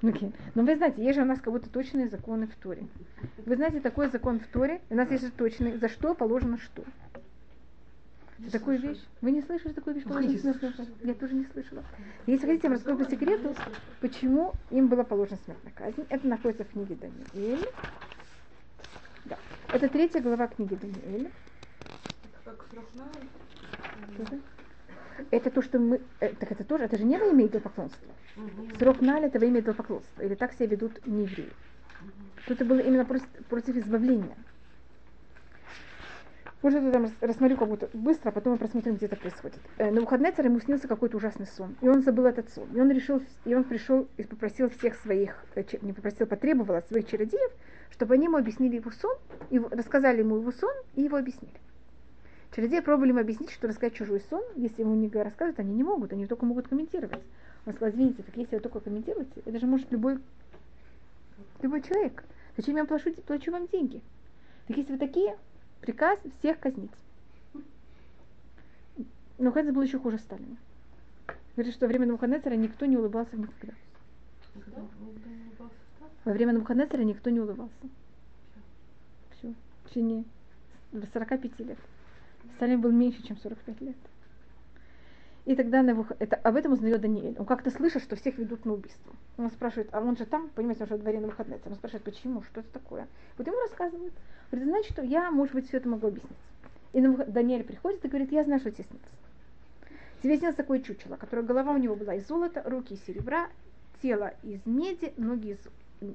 [0.02, 0.34] Окей.
[0.56, 2.88] Но вы знаете, есть же у нас как будто точные законы в Торе.
[3.46, 6.84] Вы знаете, такой закон в Торе, у нас есть же точный, за что положено что.
[8.40, 9.00] За такую вещь.
[9.22, 10.06] Вы не слышали такую вещь?
[10.06, 10.94] положено не казнь?
[11.04, 11.84] Я тоже не слышала.
[12.28, 13.56] Если хотите, я вам расскажу по секрету,
[14.00, 16.06] почему им была положена смертная казнь.
[16.10, 17.68] Это находится в книге Даниэль.
[19.26, 19.38] Да.
[19.74, 20.78] Это третья глава книги?
[24.14, 24.40] Что-то.
[25.32, 26.00] Это то, что мы...
[26.20, 28.08] э, так это тоже, это же не во имя идолопоклонства.
[28.78, 30.22] Срок Наль это во имя идолопоклонства.
[30.22, 31.52] Или так себя ведут не евреи.
[32.46, 34.38] Тут это было именно против, против избавления.
[36.64, 39.60] Может, я там рас- рассмотрю как будто быстро, а потом мы просмотрим, где это происходит.
[39.78, 41.76] Э, На выходные ему снился какой-то ужасный сон.
[41.82, 42.68] И он забыл этот сон.
[42.74, 46.88] И он решил, и он пришел и попросил всех своих, э, не попросил, потребовал от
[46.88, 47.52] своих чародеев,
[47.92, 49.16] чтобы они ему объяснили его сон,
[49.52, 51.54] и рассказали ему его сон и его объяснили.
[52.56, 56.12] Чародеи пробовали ему объяснить, что рассказать чужой сон, если ему не рассказывают, они не могут,
[56.12, 57.22] они только могут комментировать.
[57.68, 60.18] Он сказал, извините, так если вы только комментируете, это же может любой,
[61.62, 62.24] любой человек.
[62.56, 64.02] Зачем я вам плачу, плачу вам деньги?
[64.68, 65.38] Так если вы такие,
[65.82, 66.92] приказ всех казнить.
[69.38, 70.58] Но Хэнс был еще хуже Сталина.
[71.56, 73.74] Говорит, что во время Навуходоносора никто не улыбался никогда.
[74.56, 74.88] Никто?
[76.26, 77.74] Во время Навуходоносора никто не улыбался.
[79.38, 79.54] Все.
[79.84, 80.24] В течение
[80.92, 81.78] 45 лет.
[82.56, 83.96] Сталин был меньше, чем 45 лет.
[85.48, 86.12] И тогда Навух...
[86.20, 87.38] это, об этом узнает Даниэль.
[87.40, 89.14] Он как-то слышит, что всех ведут на убийство.
[89.38, 91.62] Он спрашивает, а он же там, понимаете, он же во дворе на выходные.
[91.66, 93.08] Он спрашивает, почему, что это такое.
[93.38, 94.14] Вот ему рассказывают.
[94.52, 96.38] Говорит, знаете что, я, может быть, все это могу объяснить.
[96.92, 99.08] И Даниэль приходит и говорит, я знаю, что тебе снится.
[100.22, 103.48] Тебе снилось такое чучело, которое голова у него была из золота, руки из серебра,
[104.02, 105.60] тело из меди, ноги из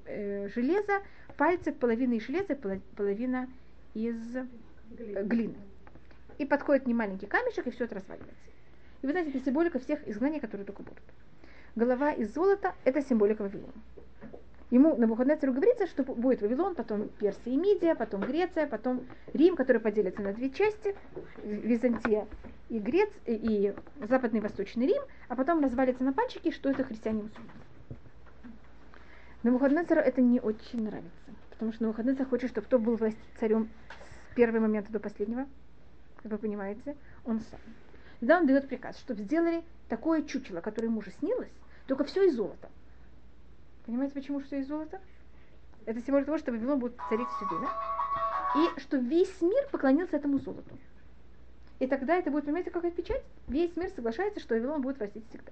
[0.05, 1.01] э, железа,
[1.39, 3.49] пальцы половина из железа, поло- половина
[3.95, 5.57] из э, глины.
[6.37, 8.51] И подходит не маленький камешек, и все это разваливается.
[9.03, 11.03] И вы знаете, это символика всех изгнаний, которые только будут.
[11.74, 13.72] Голова из золота– это символика Вавилона.
[14.70, 19.55] Ему на Бухаднецеру говорится, что будет Вавилон, потом Персия и Мидия, потом Греция, потом Рим,
[19.55, 20.96] который поделится на две части,
[21.44, 22.26] Византия
[22.70, 23.74] и Грец, и,
[24.09, 27.50] Западный и Восточный Рим, а потом развалится на пальчики, что это христиане мусульмане.
[29.42, 31.11] Навуходоносору это не очень нравится,
[31.50, 33.68] потому что Навуходоносор хочет, чтобы кто был власть царем
[34.30, 35.46] с первого момента до последнего,
[36.22, 36.96] как вы понимаете,
[37.26, 37.61] он сам.
[38.23, 41.51] Тогда он дает приказ, чтобы сделали такое чучело, которое ему уже снилось,
[41.89, 42.70] только все из золота.
[43.85, 45.01] Понимаете, почему все из золота?
[45.87, 47.68] Это символ того, что Вавилон будет царить все время.
[48.55, 50.79] И что весь мир поклонился этому золоту.
[51.81, 53.25] И тогда это будет, понимаете, какая печать?
[53.49, 55.51] Весь мир соглашается, что Вавилон будет властить всегда.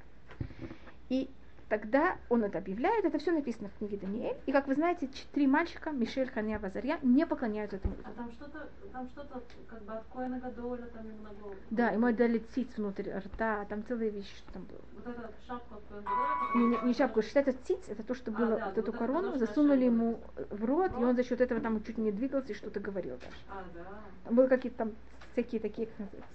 [1.08, 1.28] И
[1.70, 4.36] тогда он это объявляет, это все написано в книге Даниэль.
[4.44, 8.14] И как вы знаете, три мальчика, Мишель, Ханя, Вазарья, не поклоняются этому А идолу.
[8.16, 11.06] там что-то, там что-то как бы от Коэна Гадоля там
[11.40, 11.54] голову.
[11.70, 14.80] Да, ему отдали циц внутрь рта, там целые вещи, что там было.
[14.96, 16.66] Вот эта шапка от Коэна Гадоля.
[16.66, 18.90] Не, не, не шапку, считается циц, это то, что А, было, да, вот вот эту
[18.90, 21.04] это корону, что засунули ему в рот, и рот.
[21.04, 23.36] он за счет этого там чуть не двигался и что-то говорил даже.
[23.48, 23.84] А, да.
[24.24, 24.92] Там было какие-то там
[25.32, 25.88] всякие такие.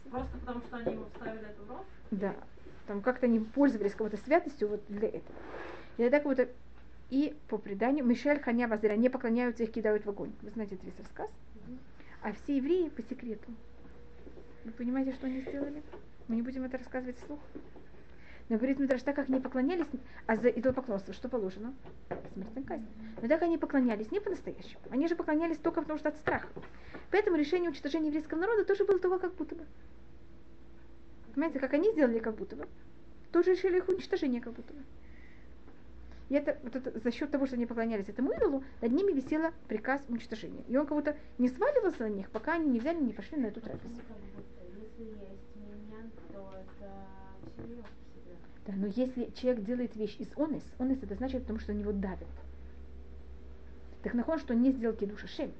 [0.09, 1.85] Просто потому что они ему вставили это в рот?
[2.11, 2.33] Да.
[2.87, 5.35] Там как-то они пользовались какой-то святостью вот для этого.
[5.97, 6.39] И так вот
[7.09, 10.33] и по преданию Мишель Ханя Вазира не поклоняются, их кидают в огонь.
[10.41, 11.29] Вы знаете этот весь рассказ?
[12.21, 13.51] А все евреи по секрету.
[14.63, 15.83] Вы понимаете, что они сделали?
[16.27, 17.39] Мы не будем это рассказывать вслух.
[18.49, 19.87] Но говорит Митраш, так как они поклонялись,
[20.27, 21.73] а за идолопоклонство что положено?
[22.33, 22.87] Смертная казнь.
[23.21, 24.81] Но так они поклонялись не по-настоящему.
[24.91, 26.47] Они же поклонялись только потому что от страха.
[27.11, 29.65] Поэтому решение уничтожения еврейского народа тоже было только как будто бы.
[31.35, 32.65] Понимаете, как они сделали как будто бы.
[33.33, 34.79] Тоже решили их уничтожение как будто бы.
[36.29, 39.51] И это, вот это за счет того, что они поклонялись этому идолу, над ними висела
[39.67, 40.63] приказ уничтожения.
[40.69, 43.47] И он как будто не сваливался на них, пока они не взяли, не пошли на
[43.47, 44.01] эту трапезу.
[48.65, 51.91] Да, но если человек делает вещь из онес, онес это значит, потому что на него
[51.91, 52.27] давят.
[54.03, 55.51] Так нахон, что он не сделал кидуша шем.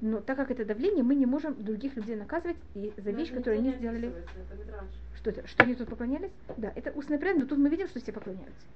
[0.00, 3.58] Но так как это давление, мы не можем других людей наказывать и за вещь, которую
[3.58, 4.08] они сделали.
[4.08, 4.84] это.
[5.16, 5.46] Что это?
[5.46, 6.32] Что они тут поклонялись?
[6.56, 8.66] Да, это устный предание, но тут мы видим, что все поклоняются.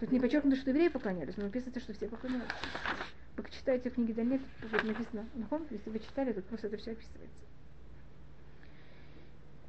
[0.00, 2.54] Тут не подчеркнуто, что евреи поклонялись, но написано, что все поклоняются.
[3.36, 7.44] Вы читаете книги Даниэль, тут написано, нахон, если вы читали, тут просто это все описывается.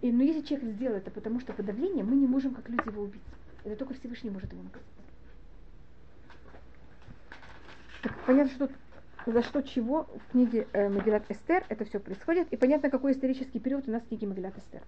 [0.01, 2.88] И, но если человек сделал это потому, что под давлением, мы не можем как люди
[2.88, 3.22] его убить.
[3.63, 4.88] Это только Всевышний может его наказать.
[8.03, 8.78] Так, понятно, что тут
[9.32, 12.51] за что чего в книге э, Магилат Эстер это все происходит.
[12.51, 14.82] И понятно, какой исторический период у нас в книге Магилат Эстер.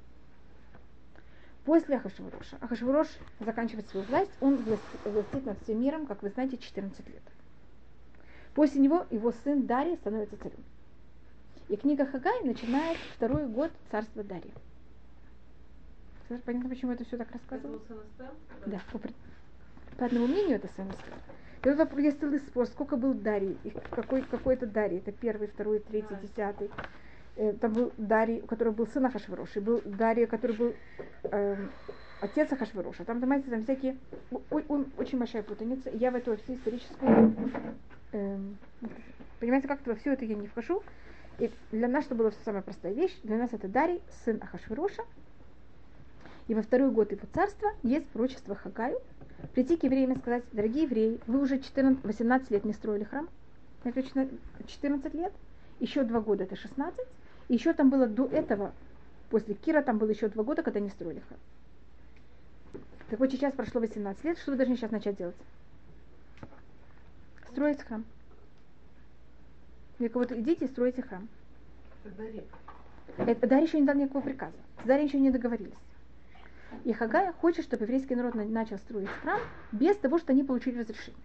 [1.66, 2.58] После Ахашвароша.
[2.62, 3.08] Ахашварош
[3.42, 7.22] заканчивает свою власть, он власт- властит над всем миром, как вы знаете, 14 лет.
[8.56, 10.64] После него его сын Дарий становится царем.
[11.68, 14.24] И книга Хагай начинает второй год царства.
[14.24, 14.54] Теперь
[16.46, 17.82] Понятно, почему это все так рассказываю?
[18.66, 19.00] Да, по,
[19.98, 21.14] по одному мнению это сын Эстер.
[21.64, 25.12] И вот вопрос- есть целый спор, сколько был Дарий, и какой, какой это Дарий, это
[25.12, 26.70] первый, второй, третий, десятый.
[27.36, 30.74] Э, Там был Дарий, у которого был сын Ахашварош, и был Дарий, который был
[31.24, 31.70] эм,
[32.22, 33.04] отец Ахашвароша.
[33.04, 33.98] Там, понимаете, там всякие,
[34.32, 35.90] о- о- очень большая путаница.
[35.90, 37.36] Я в эту всю историческую,
[38.14, 38.58] эм,
[39.42, 40.82] понимаете, как-то во все это я не вхожу.
[41.40, 45.04] И для нас, что была самая простая вещь, для нас это Дарий, сын Ахашвароша.
[46.48, 49.00] И во второй год его царства есть пророчество Хагаю,
[49.54, 53.28] прийти к евреям и сказать, дорогие евреи, вы уже 14, 18 лет не строили храм,
[53.84, 54.28] это точно
[54.68, 55.34] 14 лет,
[55.80, 57.00] еще два года это 16,
[57.48, 58.74] И еще там было до этого,
[59.30, 61.40] после Кира, там было еще два года, когда не строили храм.
[63.10, 65.36] Так вот сейчас прошло 18 лет, что вы должны сейчас начать делать?
[67.52, 68.06] Строить храм.
[69.98, 71.28] Я кого-то идите и стройте храм.
[73.18, 74.56] Это, Дарья еще не дал никакого приказа.
[74.84, 75.74] С Дарьей еще не договорились.
[76.84, 79.40] И Хагая хочет, чтобы еврейский народ на- начал строить храм
[79.72, 81.22] без того, что они получили разрешение.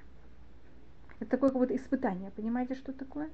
[1.20, 2.30] Это такое какое-то испытание.
[2.32, 3.30] Понимаете, что такое?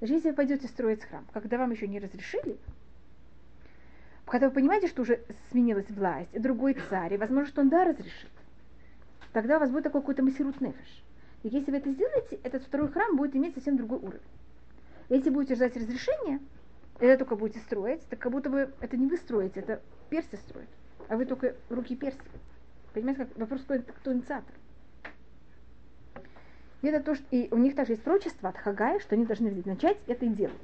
[0.00, 2.58] Даже если вы пойдете строить храм, когда вам еще не разрешили,
[4.26, 5.20] когда вы понимаете, что уже
[5.50, 8.30] сменилась власть, другой царь, и возможно, что он да разрешит,
[9.32, 11.04] тогда у вас будет такой какой-то масирут нефиш.
[11.42, 14.20] И если вы это сделаете, этот второй храм будет иметь совсем другой уровень.
[15.10, 16.40] Если будете ждать разрешения,
[16.98, 20.68] это только будете строить, так как будто бы это не вы строите, это персы строят,
[21.08, 22.24] а вы только руки персов.
[22.92, 24.54] Понимаете, как вопрос, кто, кто инициатор.
[26.82, 29.50] И это то, что и у них также есть пророчество от Хагая, что они должны
[29.64, 30.56] начать это и делать.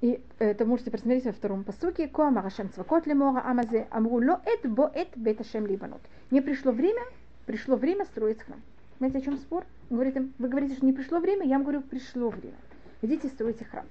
[0.00, 2.06] И это можете просмотреть во втором посуке.
[2.08, 6.00] Коама Рашем Цвакот Лемора Амазе Амру Ло Эт Бо Эт Бет Ашем Либанот.
[6.30, 7.02] Не пришло время,
[7.46, 8.60] пришло время строить храм.
[8.98, 9.64] Знаете, о чем спор?
[9.90, 12.56] Он говорит им, вы говорите, что не пришло время, я вам говорю, пришло время.
[13.02, 13.86] Идите, стройте храм.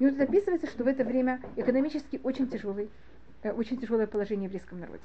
[0.00, 2.90] И вот тут описывается, что в это время экономически очень тяжелый,
[3.42, 5.02] э, очень тяжелое положение в еврейском народе.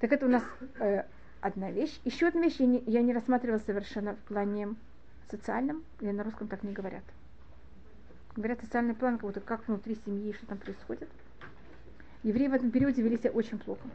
[0.00, 0.42] Так это у нас
[0.80, 1.04] э,
[1.42, 2.00] одна вещь.
[2.04, 4.74] Еще одна вещь я не, я не рассматривала совершенно в плане
[5.30, 7.04] социальном, или на русском так не говорят.
[8.34, 11.10] Говорят, социальный план, как будто как внутри семьи, что там происходит.
[12.22, 13.88] Евреи в этом периоде вели себя очень плохо.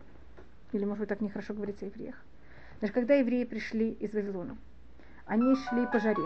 [0.73, 2.15] Или, может быть, так нехорошо говорить о евреях.
[2.81, 4.57] Даже когда евреи пришли из Вавилона,
[5.25, 6.23] они шли по жаре.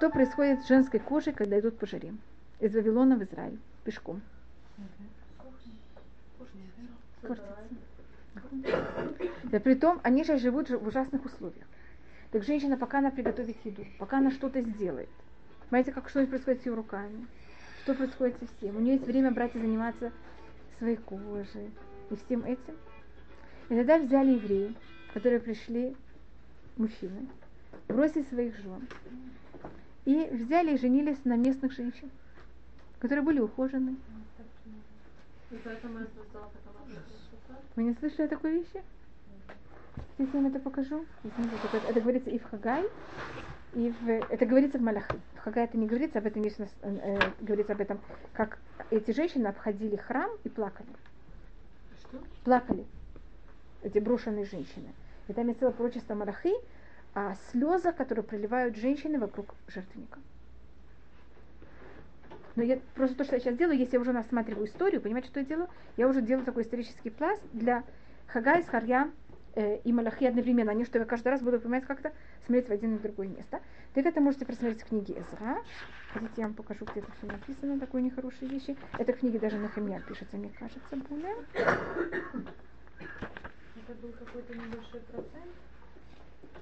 [0.00, 2.14] Что происходит с женской кожей, когда идут по жаре?
[2.58, 4.22] Из Вавилона в Израиль, пешком.
[9.42, 11.66] Да при том, они же живут в ужасных условиях.
[12.30, 15.10] Так женщина, пока она приготовит еду, пока она что-то сделает,
[15.68, 17.26] понимаете, как что-нибудь происходит с ее руками,
[17.82, 18.76] что происходит со всем.
[18.76, 20.12] У нее есть время брать и заниматься
[20.78, 21.70] своей кожей
[22.08, 22.74] и всем этим.
[23.68, 24.74] И тогда взяли евреи,
[25.12, 25.94] которые пришли,
[26.78, 27.28] мужчины,
[27.86, 28.88] бросили своих жен,
[30.04, 32.10] и взяли и женились на местных женщин,
[32.98, 33.96] которые были ухожены.
[37.76, 38.82] Вы не слышали о такой вещи?
[40.18, 41.04] Если я вам это покажу.
[41.24, 42.84] Это, это говорится и в Хагай,
[43.74, 45.18] и в, это говорится в Малахи.
[45.36, 48.00] В Хагай это не говорится, об этом нас, э, э, говорится об этом,
[48.32, 48.58] как
[48.90, 50.88] эти женщины обходили храм и плакали.
[52.00, 52.18] Что?
[52.44, 52.84] Плакали.
[53.82, 54.92] Эти брошенные женщины.
[55.28, 56.54] И там есть целое пророчество Малахи
[57.14, 60.18] о слезах, которые проливают женщины вокруг жертвенника.
[62.56, 65.40] Но я просто то, что я сейчас делаю, если я уже рассматриваю историю, понимаете, что
[65.40, 65.68] я делаю?
[65.96, 67.84] Я уже делаю такой исторический пласт для
[68.26, 69.10] Хагай, Схарья
[69.54, 70.72] э, и Малахи одновременно.
[70.72, 72.12] Они, что я каждый раз буду, понимаете, как-то
[72.44, 73.60] смотреть в один и другое место.
[73.94, 75.62] Так это можете просмотреть в книге Эзра.
[76.12, 78.76] Хотите, я вам покажу, где это все написано, такой нехорошие вещи.
[78.98, 81.34] Это в даже на химия пишется, мне кажется, более.
[81.54, 81.76] Это
[84.02, 85.54] был какой-то небольшой процент.
[86.42, 86.59] Как и в конце.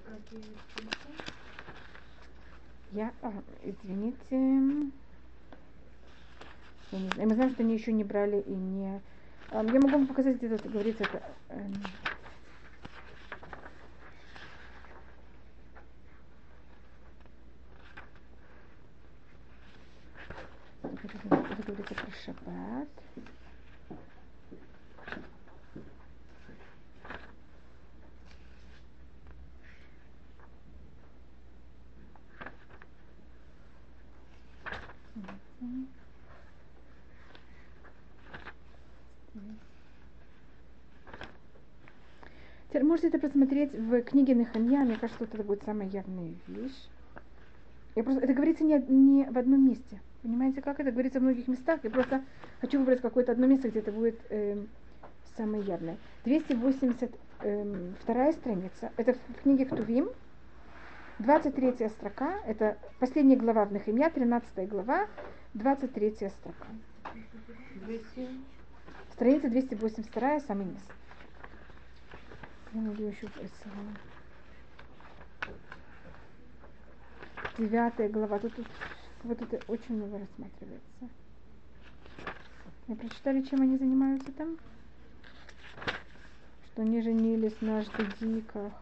[2.92, 3.32] Я, а,
[3.62, 4.92] извините.
[6.90, 7.28] Я не знаю.
[7.28, 9.00] Мы знаем, что они еще не брали и не...
[9.50, 11.22] А, Я могу вам показать, где тут говорится это.
[11.50, 11.74] эм,
[20.82, 22.88] это говорится про шаббат.
[43.08, 44.80] Можете это посмотреть в книге Неханья.
[44.80, 46.88] Мне кажется, что это будет самая явная вещь.
[47.96, 50.02] Я просто, это говорится не, не в одном месте.
[50.20, 51.80] Понимаете, как это говорится в многих местах?
[51.84, 52.22] Я просто
[52.60, 54.68] хочу выбрать какое-то одно место, где это будет эм,
[55.38, 55.96] самое явное.
[56.26, 58.92] 282 страница.
[58.98, 60.10] Это в книге Ктувим.
[61.18, 62.40] 23 строка.
[62.46, 65.06] Это последняя глава в Нехемия, 13 глава,
[65.54, 66.66] 23 строка.
[67.86, 68.28] 200.
[69.14, 70.97] Страница 282, самый низ.
[77.56, 78.38] Девятая глава.
[78.38, 78.66] Тут, тут
[79.24, 81.08] вот это очень много рассматривается.
[82.86, 84.58] Вы прочитали, чем они занимаются там?
[86.66, 88.72] Что они женились на ждедиках.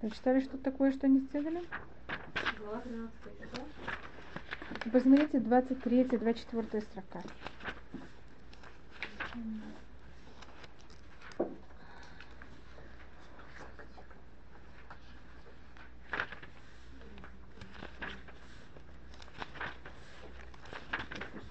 [0.00, 1.62] Прочитали, что такое, что они сделали?
[2.60, 3.12] Глава 13
[3.52, 4.90] да?
[4.92, 7.22] Посмотрите 23-24 строка.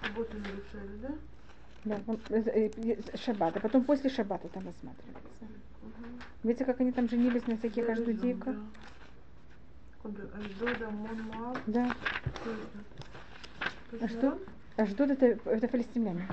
[0.02, 1.08] Субботу нарушали, да?
[1.84, 2.00] Да,
[2.30, 3.58] э, э, э, шаббата.
[3.60, 5.44] Потом после шаббата там рассматривается.
[5.82, 5.92] Угу.
[6.44, 8.56] Видите, как они там женились на всяких аждудейках?
[10.02, 11.58] Аждода, Мон, Моав.
[11.66, 11.90] Да.
[13.92, 15.04] А Точно что?
[15.04, 16.26] это, это филистимляне.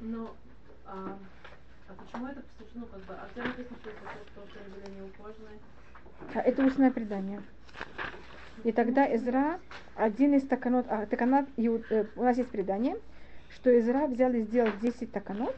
[0.00, 0.34] Но,
[0.84, 1.16] а,
[1.88, 4.00] а почему это посвящено, ну, как бы, а где написано, что это
[4.34, 5.58] то, что они были неухоженные?
[6.34, 7.42] А это устное предание.
[8.64, 9.60] И тогда Изра,
[9.94, 12.96] один из таканот, а, таканат, Иуд- э, у нас есть предание,
[13.50, 15.56] что Изра взял и сделал 10 таканот,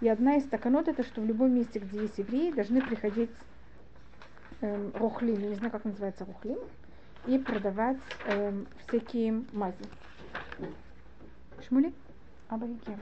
[0.00, 3.30] и одна из таканот это, что в любом месте, где есть евреи, должны приходить
[4.66, 6.58] эм, рухлим, я не знаю, как называется рухлим,
[7.26, 9.86] и продавать эм, всякие мази.
[11.66, 11.92] Шмули?
[12.48, 12.96] Абарики,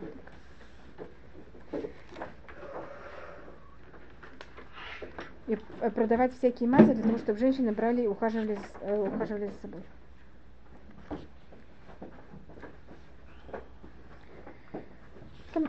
[5.46, 9.60] и э, продавать всякие мази для того, чтобы женщины брали и ухаживали, э, ухаживали за
[9.60, 9.82] собой.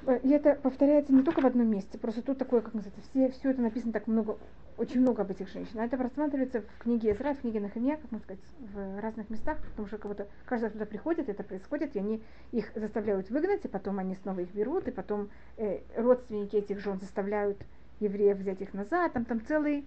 [0.07, 3.29] Э, и это повторяется не только в одном месте, просто тут такое, как называется, все,
[3.31, 4.37] все это написано так много,
[4.77, 5.85] очень много об этих женщинах.
[5.85, 9.87] Это рассматривается в книге Изра, в книге Нахимия, как можно сказать, в разных местах, потому
[9.87, 12.21] что кого-то, каждый туда приходит, это происходит, и они
[12.51, 16.99] их заставляют выгнать, и потом они снова их берут, и потом э, родственники этих жен
[16.99, 17.57] заставляют
[17.99, 19.85] евреев взять их назад, там, там целый,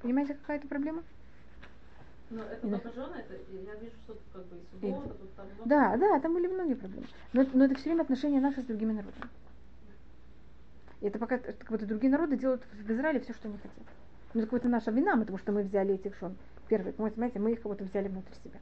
[0.00, 1.02] понимаете, какая это проблема?
[2.30, 2.78] Ну, это Да.
[2.94, 5.68] жены, это, я вижу, что тут как бы и суббота, тут там много.
[5.68, 7.06] Да, да, там были многие проблемы.
[7.34, 9.28] Но, но это все время отношения наши с другими народами.
[11.02, 13.84] И это пока это как будто другие народы делают в Израиле все, что они хотят.
[14.34, 16.36] Ну, это какая-то наша вина, потому что мы взяли этих жен.
[16.68, 18.58] Первый, вы понимаете, мы их будто взяли внутрь себя.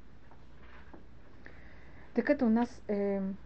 [2.14, 3.36] Так это у нас, эм,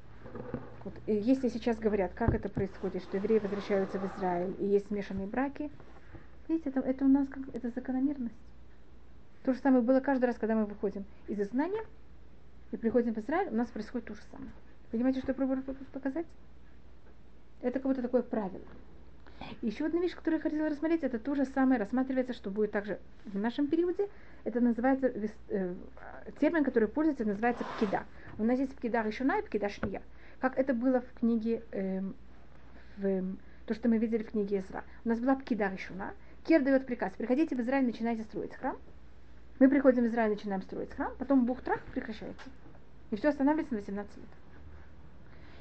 [0.85, 5.27] вот, если сейчас говорят, как это происходит, что евреи возвращаются в Израиль и есть смешанные
[5.27, 5.71] браки,
[6.49, 8.35] видите, это, это у нас как, это закономерность.
[9.45, 11.85] То же самое было каждый раз, когда мы выходим из изгнания,
[12.73, 14.51] и приходим в Израиль, у нас происходит то же самое.
[14.91, 15.63] Понимаете, что я пробую
[15.93, 16.27] показать?
[17.61, 18.65] Это как будто такое правило.
[19.63, 22.99] Еще одна вещь, которую я хотела рассмотреть, это то же самое рассматривается, что будет также
[23.25, 24.09] в нашем периоде.
[24.45, 25.13] Это называется,
[25.49, 25.75] э,
[26.41, 28.05] термин, который пользуется, называется пкида.
[28.39, 30.03] У нас есть пкида решена и пкида шния.
[30.41, 32.15] Как это было в книге, эм,
[32.99, 34.85] в, эм, то, что мы видели в книге Изра.
[35.05, 36.13] У нас была пкида решена.
[36.45, 38.77] Кир дает приказ, приходите в Израиль, начинайте строить храм.
[39.61, 42.45] Мы приходим в Израиль, начинаем строить храм, потом бух-трах прекращается.
[43.11, 44.27] И все останавливается на 18 лет.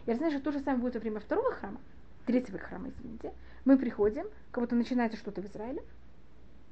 [0.06, 1.80] Я знаю, что то же самое будет во время второго храма,
[2.26, 3.34] третьего храма, извините.
[3.66, 5.84] Мы приходим, как будто начинается что-то в Израиле,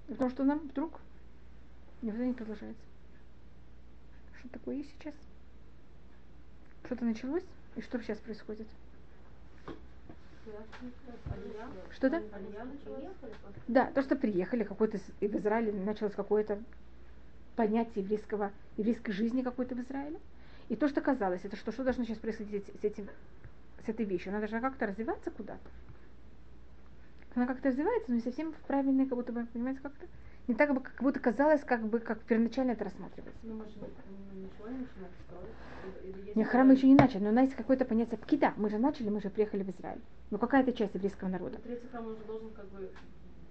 [0.07, 0.99] потому что нам вдруг
[2.01, 2.83] никуда не продолжается.
[4.39, 5.13] Что такое есть сейчас?
[6.85, 7.43] Что-то началось,
[7.75, 8.67] и что сейчас происходит?
[11.91, 12.23] Что-то?
[13.67, 16.61] Да, то, что приехали, какой-то в Израиле началось какое-то
[17.55, 20.19] понятие еврейского, еврейской жизни какой-то в Израиле.
[20.69, 23.07] И то, что казалось, это что, что должно сейчас происходить с, этим,
[23.85, 24.29] с этой вещью?
[24.31, 25.69] Она должна как-то развиваться куда-то.
[27.35, 30.05] Она как-то развивается, но не совсем в правильной, как будто бы, понимаете, как-то.
[30.47, 33.39] Не так, бы, как будто казалось, как бы, как первоначально это рассматривается.
[33.43, 34.67] Ну, мы же не- ну, ничего
[35.25, 36.35] строить.
[36.35, 38.53] Не, храм еще не начали, но у нас есть какое-то понятие пкида.
[38.57, 40.01] Мы же начали, мы же приехали в Израиль.
[40.29, 41.57] Ну какая-то часть еврейского народа.
[41.59, 42.91] Третий храм уже должен как бы,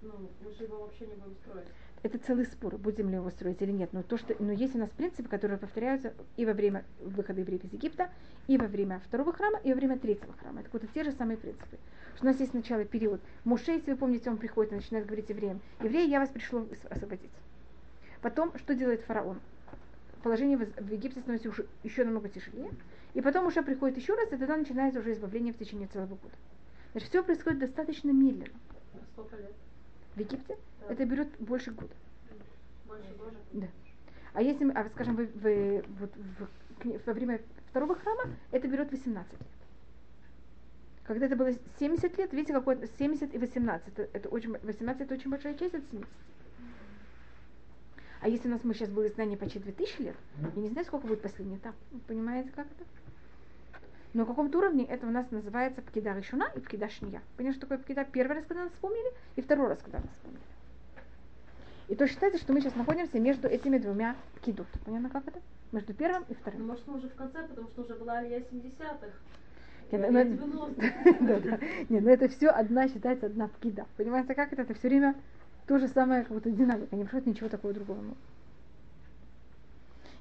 [0.01, 1.67] ну, мы же его вообще не будем строить.
[2.03, 3.93] Это целый спор, будем ли его строить или нет.
[3.93, 7.63] Но, то, что, но есть у нас принципы, которые повторяются и во время выхода евреев
[7.63, 8.09] из Египта,
[8.47, 10.61] и во время второго храма, и во время третьего храма.
[10.61, 11.77] Это вот те же самые принципы.
[12.15, 13.21] Что у нас есть сначала период.
[13.43, 17.31] Муше, если вы помните, он приходит и начинает говорить евреям, евреи, я вас пришло освободить.
[18.21, 19.39] Потом, что делает фараон?
[20.23, 22.71] Положение в Египте становится уже еще намного тяжелее.
[23.13, 26.35] И потом уже приходит еще раз, и тогда начинается уже избавление в течение целого года.
[26.91, 28.53] Значит, все происходит достаточно медленно.
[29.13, 29.53] Сколько лет?
[30.15, 30.93] В Египте Да.
[30.93, 31.93] это берет больше года.
[32.87, 33.13] Больше?
[33.53, 33.67] Да.
[34.33, 36.47] А если, а скажем, вы, вы- вот в
[37.05, 37.39] во время
[37.69, 39.41] второго храма, это берет 18 лет.
[41.03, 45.13] Когда это было 70 лет, видите, какое 70 и 18, это, это очень, 18 это
[45.13, 46.07] очень большая часть от 70.
[48.21, 50.15] А если у нас мы сейчас было знание почти 2000 лет,
[50.55, 51.75] я не знаю, сколько будет последний этап.
[51.91, 52.85] Вы понимаете, как это?
[54.13, 57.21] Но на каком-то уровне это у нас называется пкида решуна и пкида шния.
[57.37, 58.05] Понимаете, что такое пкида?
[58.05, 60.41] Первый раз, когда нас вспомнили, и второй раз, когда нас вспомнили.
[61.87, 64.67] И то считается, что мы сейчас находимся между этими двумя пкидут.
[64.85, 65.39] Понятно, как это?
[65.71, 66.67] Между первым и Ну, вторым.
[66.67, 69.07] может, мы уже в конце, потому что уже была Алия 70-х.
[69.91, 71.17] Не, ну, ну, 90-х.
[71.21, 71.59] Да, да.
[71.89, 73.85] Не, ну это все одна считается одна пкида.
[73.97, 74.61] Понимаете, как это?
[74.61, 75.15] Это все время
[75.67, 76.95] то же самое, как будто динамика.
[76.95, 78.01] Не происходит ничего такого другого.
[78.01, 78.15] Ну.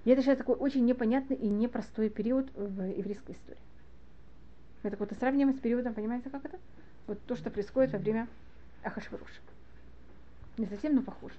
[0.04, 3.60] И это сейчас такой очень непонятный и непростой период в еврейской истории.
[4.82, 6.58] Так вот и сравниваем с периодом, понимаете, как это?
[7.06, 8.28] Вот то, что происходит во время
[8.82, 9.40] Ахашваруша.
[10.56, 11.34] Не совсем, но похоже.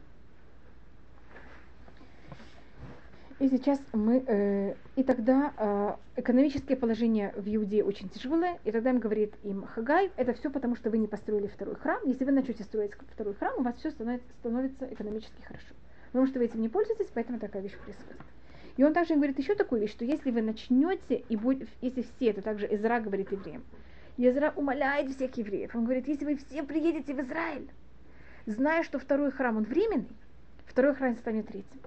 [3.40, 8.92] И сейчас мы, э, и тогда э, экономическое положение в Иудее очень тяжелое, и тогда
[8.92, 12.00] им говорит им Хагай, это все потому, что вы не построили второй храм.
[12.06, 15.74] Если вы начнете строить второй храм, у вас все становится, становится экономически хорошо.
[16.12, 18.22] Потому что вы этим не пользуетесь, поэтому такая вещь происходит.
[18.78, 22.28] И он также говорит еще такую вещь, что если вы начнете, и будет, если все,
[22.28, 23.64] это также Изра говорит евреям,
[24.18, 27.70] Изра умоляет всех евреев, он говорит, если вы все приедете в Израиль,
[28.46, 30.08] зная, что второй храм, он временный,
[30.66, 31.80] второй храм станет третьим.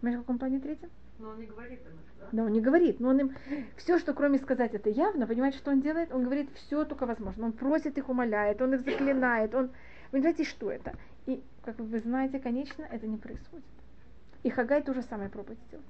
[0.00, 0.90] Понимаешь, в каком плане третьем?
[1.18, 2.28] Но он не говорит им это, да?
[2.30, 3.36] Да, он не говорит, но он им
[3.76, 6.12] все, что кроме сказать это явно, понимаете, что он делает?
[6.12, 7.46] Он говорит все только возможно.
[7.46, 9.70] Он просит их, умоляет, он их заклинает, он...
[10.12, 10.94] Вы знаете, что это?
[11.26, 13.64] И, как вы знаете, конечно, это не происходит.
[14.42, 15.84] И Хагай то же самое пробует сделать.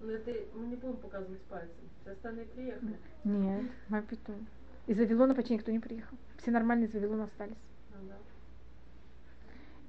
[0.00, 1.88] Но это мы не будем показывать пальцем.
[2.00, 2.96] Все остальные приехали.
[3.24, 4.34] Нет, Мапиту.
[4.86, 6.16] Из Вавилона почти никто не приехал.
[6.38, 7.56] Все нормальные из Вавилона остались.
[7.90, 8.16] Ну да.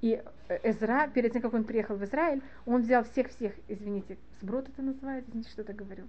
[0.00, 4.68] И э, Эзра, перед тем, как он приехал в Израиль, он взял всех-всех, извините, сброд
[4.68, 6.04] это называется, извините, что это говорю.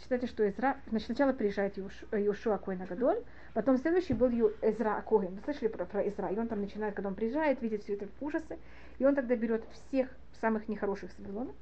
[0.00, 1.76] Считайте, что Эзра, значит, сначала приезжает
[2.12, 3.22] Йошуа Коина Гадоль,
[3.54, 5.34] потом следующий был Ю- Эзра Коин.
[5.36, 6.28] Вы слышали про, про Эзра?
[6.28, 8.58] И он там начинает, когда он приезжает, видит все это ужасы,
[8.98, 10.08] и он тогда берет всех
[10.40, 11.52] самых нехороших с Вавилона,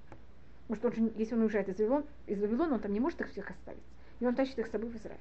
[0.66, 3.20] потому что он же, если он уезжает из Вавилона, из Вавилона, он там не может
[3.20, 3.82] их всех оставить,
[4.18, 5.20] и он тащит их с собой в Израиль.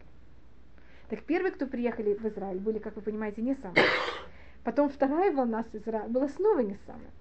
[1.09, 3.86] Так первые, кто приехали в Израиль, были, как вы понимаете, не самые.
[4.64, 7.12] Потом вторая волна с Израиля была снова не самая.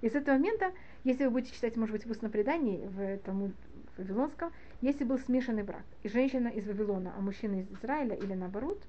[0.00, 0.72] И с этого момента,
[1.04, 3.52] если вы будете читать, может быть, в устном предании, в этом
[3.98, 4.50] Вавилонском,
[4.80, 8.82] если был смешанный брак, и женщина из Вавилона, а мужчина из Израиля, или наоборот,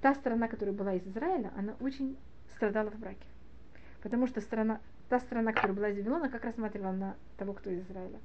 [0.00, 2.16] та сторона, которая была из Израиля, она очень
[2.54, 3.26] страдала в браке.
[4.02, 7.82] Потому что страна, та страна, которая была из Вавилона, как рассматривала на того, кто из
[7.82, 8.18] Израиля.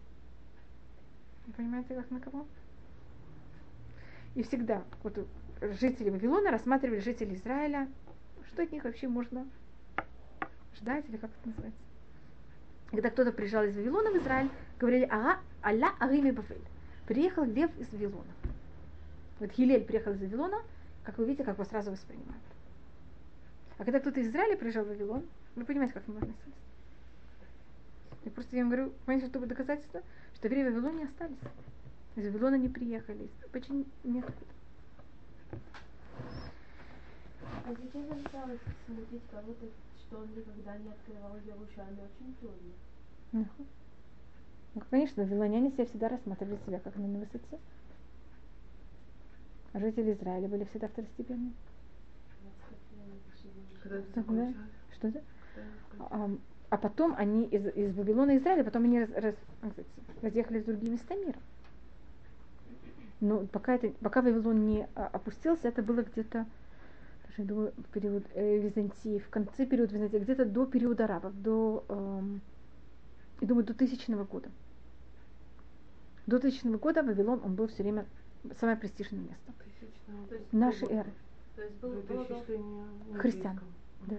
[1.45, 2.47] Вы понимаете, как на кого?
[4.35, 5.27] И всегда вот
[5.61, 7.87] жители Вавилона рассматривали жителей Израиля,
[8.47, 9.47] что от них вообще можно
[10.75, 11.81] ждать, или как это называется.
[12.89, 16.61] Когда кто-то приезжал из Вавилона в Израиль, говорили, ага, Алла Арими Бавель.
[17.07, 18.33] Приехал лев из Вавилона.
[19.39, 20.61] Вот Хилель приехал из Вавилона,
[21.03, 22.43] как вы видите, как его сразу воспринимают.
[23.77, 26.53] А когда кто-то из Израиля приезжал в Вавилон, вы понимаете, как к нему относились.
[28.25, 30.01] Я просто я вам говорю, понимаете, чтобы доказательство,
[30.35, 31.37] что евреи в Вавилоне остались.
[32.17, 34.51] Из Вавилона не приехали, почти неоткуда.
[37.41, 39.65] А сейчас осталось смотреть кого-то,
[39.99, 43.47] что он никогда не открывал Ярушами, очень трудно.
[44.77, 47.57] Ну, конечно, вавилоняне себя всегда рассматривали себя как на высоте.
[49.73, 51.53] А жители Израиля были всегда второстепенные.
[54.53, 54.53] Да.
[54.93, 55.23] Что это?
[55.97, 56.29] А,
[56.69, 59.75] а потом они из, из Вавилона и Израиля, потом они раз- раз-
[60.21, 61.39] разъехались в другие места мира.
[63.19, 66.45] Но пока, это, пока Вавилон не а, опустился, это было где-то,
[67.25, 71.41] даже, я думаю, в период э, Византии, в конце периода Византии, где-то до периода арабов,
[71.41, 72.41] до, эм,
[73.41, 74.51] я думаю, до тысячного года.
[76.27, 78.05] До тысячного года Вавилон, он был все время
[78.59, 79.53] самое престижное место.
[79.63, 81.11] Тысячного То есть Нашей был- эры.
[83.17, 83.59] Христиан.
[84.07, 84.17] Да.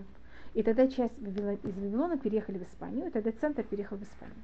[0.54, 4.36] И тогда часть из Вавилона переехали в Испанию, и тогда центр переехал в Испанию.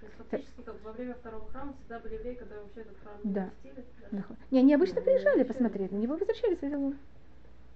[0.00, 3.14] То есть фактически как во время второго храма всегда были евреи, которые вообще этот храм
[3.22, 3.50] не Да.
[3.62, 3.84] пустили.
[4.10, 4.36] Нахуй.
[4.50, 6.96] Не, они обычно приезжали посмотреть на него, возвращались в Вавилон.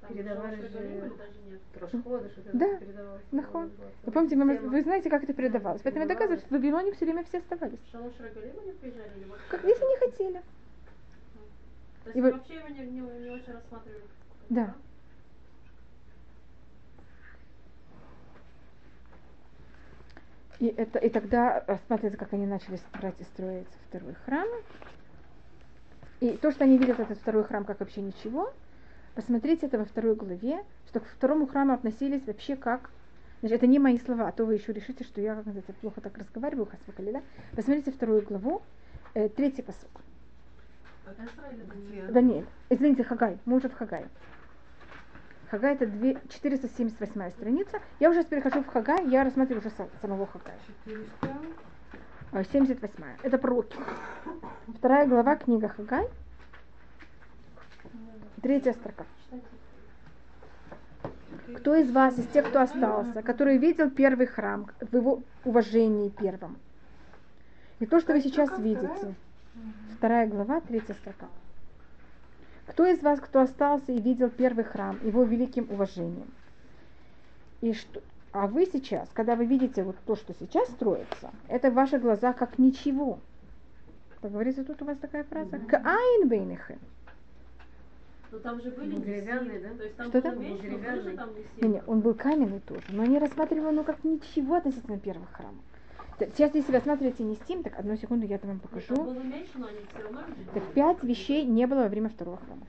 [0.07, 1.11] Передавали же-?
[1.81, 2.67] Расходы, что Да.
[2.67, 3.23] это передавалось.
[4.05, 5.81] Вы помните, вы, вы знаете, как это передавалось.
[5.83, 7.79] Поэтому я доказываю, что в Вавилоне все время все оставались.
[7.91, 9.11] Шалош Регалим они приезжали?
[9.51, 10.43] Как, если не хотели.
[12.05, 14.03] То И есть вы- вообще его не, не, не очень рассматривали.
[14.49, 14.75] Да.
[20.59, 24.49] И, это, и тогда рассматривается, как они начали брать и строить второй храм.
[26.21, 28.53] И то, что они видят этот второй храм как вообще ничего,
[29.23, 32.91] посмотрите это во второй главе, что к второму храму относились вообще как...
[33.41, 36.01] Значит, это не мои слова, а то вы еще решите, что я, как называется, плохо
[36.01, 37.23] так разговариваю, хасвакали, да?
[37.57, 38.63] Посмотрите вторую главу,
[39.15, 39.65] э, третий?
[41.89, 42.03] Где?
[42.13, 42.47] Даниэль.
[42.71, 43.39] Извините, Хагай.
[43.45, 44.07] Мы уже в Хагай.
[45.51, 47.81] Хагай это две- 478 страница.
[47.99, 50.59] Я уже перехожу в Хагай, я рассматриваю уже са- самого Хагая.
[50.85, 51.37] 400.
[52.31, 53.05] А, 78.
[53.25, 53.77] Это пророки.
[54.77, 56.07] Вторая глава книга Хагай.
[58.43, 59.05] Третья строка.
[61.57, 66.57] Кто из вас, из тех, кто остался, который видел первый храм в его уважении первом?
[67.81, 69.15] И то, что вы сейчас видите.
[69.97, 70.29] Вторая?
[70.29, 71.27] Глава, третья строка.
[72.67, 76.31] Кто из вас, кто остался и видел первый храм, его великим уважением?
[77.61, 81.75] И что, а вы сейчас, когда вы видите вот то, что сейчас строится, это в
[81.75, 83.19] ваших глазах как ничего.
[84.21, 85.59] Как говорится, тут у вас такая фраза.
[85.59, 86.79] Каайн бейнихем.
[88.31, 89.77] Но там же были Был деревянный, несим, да?
[89.79, 90.43] То есть там Что было там?
[90.43, 91.17] меньше, но Деревянный.
[91.17, 91.31] там.
[91.63, 95.63] Не, не, он был каменный тоже, но они рассматривали ну, как ничего относительно первых храмов.
[96.19, 98.97] Сейчас, если вы рассматриваете не Стим, так одну секунду я это вам Там покажу.
[98.97, 100.21] было меньше, но они все равно
[100.53, 102.67] Так пять вещей не было во время второго храма.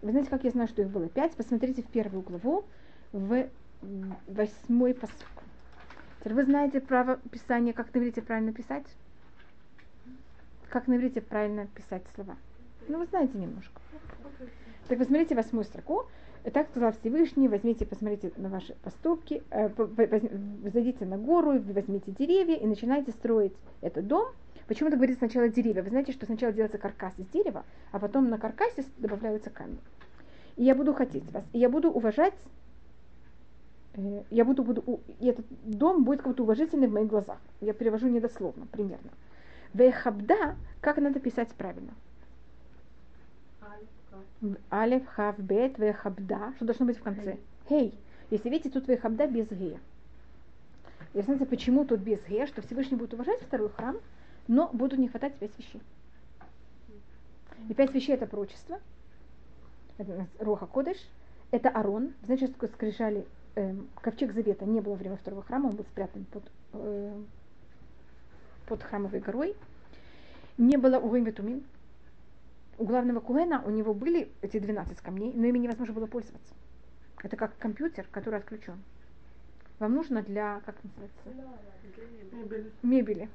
[0.00, 1.32] Вы знаете, как я знаю, что их было пять?
[1.32, 2.64] Посмотрите в первую главу,
[3.12, 3.48] в
[4.28, 5.16] восьмой посук.
[6.20, 8.86] Теперь вы знаете право писания, как на иврите правильно писать?
[10.68, 12.36] Как на иврите правильно писать слова?
[12.88, 13.80] Ну, вы знаете немножко.
[14.88, 16.06] Так вы смотрите восьмую строку.
[16.52, 19.70] Так сказал Всевышний, возьмите, посмотрите на ваши поступки, э,
[20.70, 24.26] зайдите на гору, возьмите деревья и начинайте строить этот дом.
[24.66, 25.82] Почему это говорит сначала деревья?
[25.82, 29.78] Вы знаете, что сначала делается каркас из дерева, а потом на каркасе добавляются камни.
[30.56, 32.34] И я буду хотеть вас, и я буду уважать,
[33.94, 37.38] э, я буду, буду и этот дом будет как-то уважительный в моих глазах.
[37.62, 39.10] Я перевожу недословно, примерно.
[39.72, 41.94] Вехабда, как надо писать правильно?
[44.70, 46.52] Алеф, хав, бет, вехабда.
[46.56, 47.38] Что должно быть в конце?
[47.68, 47.94] Хей.
[48.30, 49.78] Если видите, тут вехабда без гея.
[51.12, 52.46] И знаете, почему тут без гея?
[52.46, 53.96] Что Всевышний будет уважать второй храм,
[54.48, 55.80] но будут не хватать пять вещей.
[57.68, 58.80] И пять вещей это пророчество.
[59.98, 60.98] Это Роха Кодыш.
[61.50, 62.14] Это Арон.
[62.24, 63.24] Знаете, что скрижали?
[63.56, 66.42] эм, ковчег Завета не было во время второго храма, он был спрятан под,
[66.72, 67.22] э,
[68.66, 69.54] под храмовой горой.
[70.58, 71.64] Не было Угойм Ветумим,
[72.78, 76.54] у главного Куэна у него были эти 12 камней, но ими невозможно было пользоваться.
[77.22, 78.82] Это как компьютер, который отключен.
[79.78, 81.18] Вам нужно для, как называется,
[82.32, 82.72] Мебель.
[82.82, 83.28] мебели.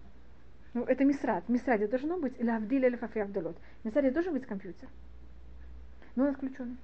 [0.74, 1.44] Ну, это мисрат.
[1.46, 3.58] В мисраде должно быть, или авдиль, или фафи авдалот.
[3.82, 4.88] В мисраде должен быть компьютер.
[6.16, 6.78] Но он отключен.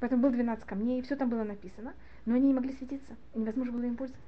[0.00, 3.16] Поэтому было 12 камней, все там было написано, но они не могли светиться.
[3.34, 4.26] и Невозможно было им пользоваться.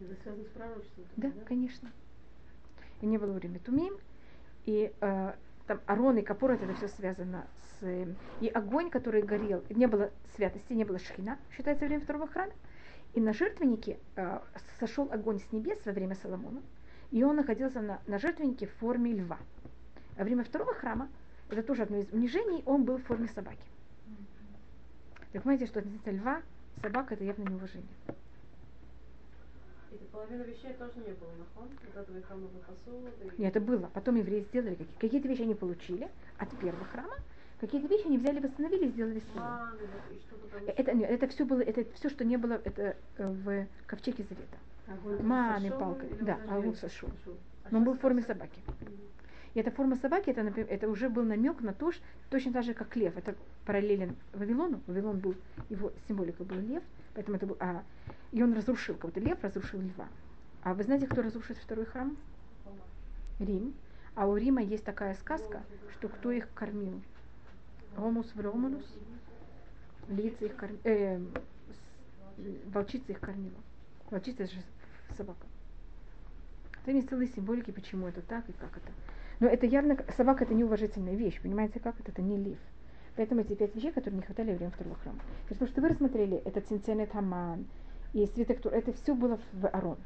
[0.00, 1.04] Это связано с пророчеством.
[1.16, 1.90] Да, конечно.
[3.00, 3.94] И не было время Тумим.
[4.70, 5.32] И э,
[5.66, 7.44] там Арон и Капорот, это все связано
[7.80, 7.82] с...
[7.82, 8.06] э,
[8.40, 12.52] и огонь, который горел, не было святости, не было шхина, считается время второго храма.
[13.14, 14.38] И на жертвеннике э,
[14.78, 16.62] сошел огонь с небес во время Соломона,
[17.10, 19.38] и он находился на, на жертвеннике в форме льва.
[20.16, 21.08] Во время второго храма,
[21.50, 23.58] это тоже одно из унижений, он был в форме собаки.
[25.32, 26.42] Так понимаете, что относительно льва,
[26.80, 27.88] собака это явно неуважение.
[29.92, 31.68] И половина вещей тоже не было, нахон?
[31.94, 33.10] Вот этого храмовых посуды.
[33.36, 33.90] и- Нет, это было.
[33.92, 37.14] Потом евреи сделали какие- какие-то вещи они получили от первого храма,
[37.60, 39.44] какие-то вещи они взяли, восстановили сделали свои.
[40.14, 43.28] И что-то там Это, нет, это все было, это все, что не было, это э,
[43.28, 44.56] в ковчеге завета.
[45.22, 47.10] Маны, или да, огонь сошел.
[47.64, 48.60] А Но он был в форме собаки.
[49.54, 52.74] И эта форма собаки, это, это уже был намек на то, что точно так же,
[52.74, 53.16] как лев.
[53.16, 53.34] Это
[53.66, 54.80] параллелен Вавилону.
[54.86, 55.34] Вавилон был,
[55.68, 56.82] его символика был лев,
[57.14, 57.82] поэтому это был, а,
[58.30, 60.08] и он разрушил, как будто лев разрушил льва.
[60.62, 62.16] А вы знаете, кто разрушит второй храм?
[63.40, 63.74] Рим.
[64.14, 65.62] А у Рима есть такая сказка,
[65.98, 67.00] что кто их кормил?
[67.96, 68.84] Ромус в Романус.
[70.08, 70.80] Львица их кормила.
[70.84, 71.20] Э,
[72.66, 73.56] волчица их кормила.
[74.10, 74.62] Волчица же
[75.16, 75.46] собака.
[76.84, 78.92] Там есть целые символики, почему это так и как это.
[79.40, 82.12] Но это явно, собака это неуважительная вещь, понимаете, как это?
[82.12, 82.58] Это не лев.
[83.16, 85.18] Поэтому эти пять вещей, которые не хватали во время второго храма.
[85.48, 87.66] То, что вы рассмотрели, это Цинценет Хаман
[88.12, 89.96] и свиток Тур, это все было в Арон.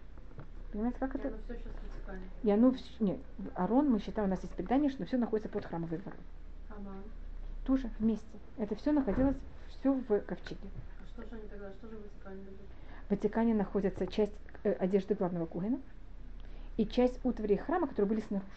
[0.73, 1.29] Понимаете, как И это?
[1.29, 1.75] оно все сейчас.
[3.01, 5.99] И нет, в Арон, мы считаем, у нас есть предание, что все находится под храмовой
[5.99, 6.19] горой.
[6.71, 7.03] Аман.
[7.67, 8.25] Тоже вместе.
[8.59, 9.37] Это все находилось
[9.69, 10.69] все в ковчеге.
[11.03, 12.69] А что же они тогда, что же вытекание будет?
[13.07, 14.33] В Ватикане находится часть
[14.65, 15.79] э, одежды главного Кугена
[16.77, 18.51] и часть утвари храма, которые были снаружи,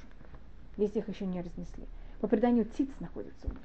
[0.78, 1.86] если их еще не разнесли.
[2.20, 3.60] По преданию циц находится у них.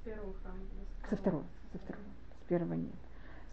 [0.00, 0.58] С первого храма.
[1.08, 1.44] Со второго.
[1.72, 2.04] Со второго.
[2.40, 2.94] С первого нет.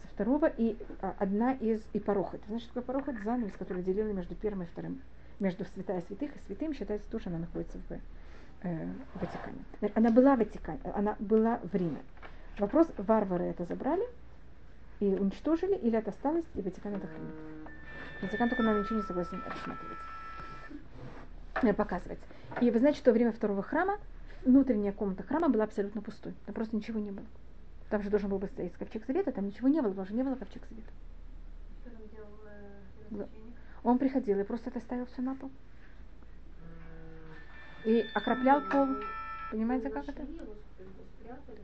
[0.01, 2.41] Со второго и а, одна из и порохот.
[2.47, 3.23] Знаешь, что такое порохот?
[3.23, 5.01] Занавес, который делил между первым и вторым.
[5.39, 9.93] Между святая святых и святым считается тоже, она находится в, э, в Ватикане.
[9.95, 12.01] Она была в Ватикане, она была в Риме.
[12.59, 14.03] Вопрос, варвары это забрали
[14.99, 17.33] и уничтожили, или это осталось, и Ватикан это хранит.
[18.21, 19.97] Ватикан только нам ничего не согласен рассматривать,
[21.53, 22.19] показывать.
[22.61, 23.97] И вы знаете, что во время второго храма
[24.43, 26.33] внутренняя комната храма была абсолютно пустой.
[26.45, 27.25] Там просто ничего не было.
[27.89, 30.23] Там же должен был бы стоять ковчег завета, там ничего не было, потому что не
[30.23, 30.89] было ковчег завета.
[33.11, 33.27] Делал э?
[33.83, 35.51] Он приходил и просто это ставил все на пол.
[37.83, 38.87] И окроплял пол.
[39.51, 40.23] Понимаете, как это?
[40.23, 41.59] Его сп- его спрятали.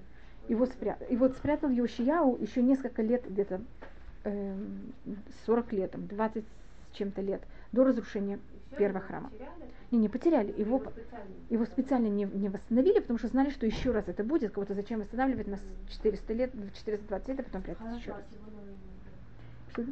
[0.48, 1.08] Его спрятал.
[1.08, 3.62] И вот спрятал Йошияу еще несколько лет, где-то
[4.26, 4.94] эм,
[5.46, 8.40] 40 лет, там, 20 с чем-то лет, до разрушения
[8.78, 9.32] первого храма.
[9.92, 10.52] Не, не потеряли.
[10.60, 10.84] Его,
[11.50, 12.08] Его специально.
[12.08, 14.52] не, не восстановили, потому что знали, что еще раз это будет.
[14.54, 15.60] Кого-то зачем восстанавливать нас
[15.90, 18.22] 400 лет, 420 лет, а потом прятать еще раз.
[18.22, 19.72] а?
[19.72, 19.84] Что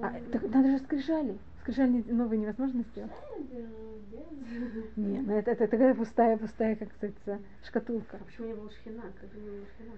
[0.00, 1.38] А, так надо же скрижали.
[1.60, 3.12] Скрижаль не- новый невозможно сделать?
[3.50, 3.66] Без.
[4.96, 7.14] Не, ну это, это такая пустая, пустая, как сказать,
[7.64, 8.18] шкатулка.
[8.20, 9.02] А почему не было шхина?
[9.20, 9.92] Как не было шхина?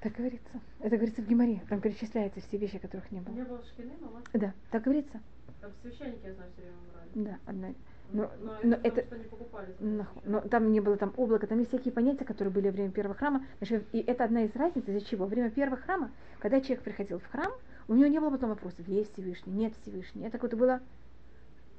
[0.00, 0.60] Так говорится.
[0.80, 1.60] Это говорится в Гимаре.
[1.68, 3.34] Там перечисляются все вещи, которых не было.
[3.34, 4.22] Не было шкины, мама.
[4.32, 5.20] Да, так говорится.
[5.68, 7.10] Там священники, я знаю, все время брали.
[7.14, 7.74] Да, одна.
[8.10, 9.76] Но, но, но это, это, потому, не покупали.
[10.24, 13.14] но, там не было там облака, там есть всякие понятия, которые были во время первого
[13.14, 13.44] храма.
[13.58, 15.26] Значит, и это одна из разниц, из-за чего.
[15.26, 17.52] Во время первого храма, когда человек приходил в храм,
[17.86, 20.24] у него не было потом вопросов, есть Всевышний, нет Всевышний.
[20.26, 20.80] Это как-то было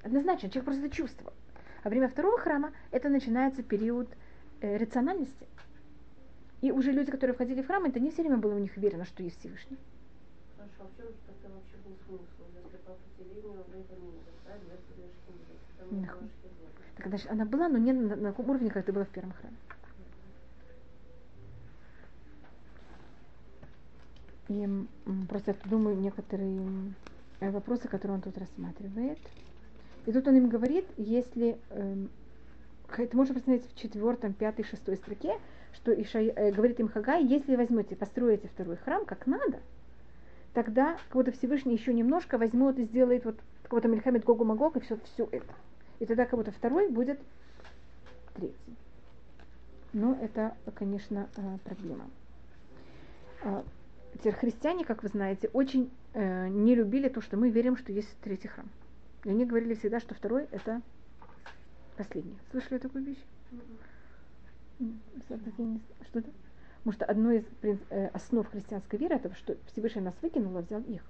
[0.03, 1.33] однозначно, человек просто это чувствовал.
[1.81, 4.07] А во время второго храма это начинается период
[4.61, 5.47] э, рациональности.
[6.61, 9.05] И уже люди, которые входили в храм, это не все время было у них уверено,
[9.05, 9.77] что есть Всевышний.
[10.57, 12.43] Хорошо, а в чем же тогда вообще был смысл?
[12.53, 14.11] Если по определению в этом не
[14.45, 15.39] да, вместо две шхины.
[15.39, 15.47] Там не Да.
[15.47, 15.78] было шхины.
[16.97, 19.31] Так, значит, она была, но не на, на таком уровне, как это было в первом
[19.33, 19.55] храме.
[24.49, 24.67] И
[25.27, 26.93] просто думаю некоторые
[27.39, 29.19] вопросы, которые он тут рассматривает.
[30.05, 32.09] И тут он им говорит, если эм,
[32.97, 35.37] это можно посмотреть в четвертом, пятой, шестой строке,
[35.73, 39.59] что Ишай, э, говорит им Хагай, если возьмете, построите второй храм как надо,
[40.53, 44.97] тогда кого-то Всевышний еще немножко возьмет и сделает вот кого-то Мельхамед Гогу Магог и все,
[45.13, 45.53] все это.
[45.99, 47.19] И тогда кого-то второй будет
[48.35, 48.55] третий.
[49.91, 52.09] Но это, конечно, э, проблема.
[53.43, 53.63] А,
[54.15, 58.09] Теперь христиане, как вы знаете, очень э, не любили то, что мы верим, что есть
[58.21, 58.67] третий храм.
[59.23, 60.81] И они говорили всегда, что второй это
[61.95, 62.37] последний.
[62.51, 63.23] Слышали такую вещь?
[65.27, 66.29] Что-то?
[66.79, 70.81] Потому что одно из э, основ христианской веры это что Всевышний нас выкинул, а взял
[70.81, 71.03] их.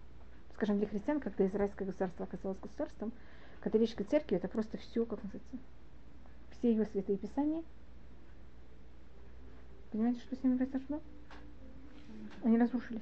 [0.56, 3.14] Скажем, для христиан, когда израильское государство оказалось государством,
[3.62, 5.58] католической церкви это просто все, как называется,
[6.58, 7.64] все ее святые писания.
[9.92, 11.02] Понимаете, что с ними произошло?
[12.44, 13.02] Они разрушились.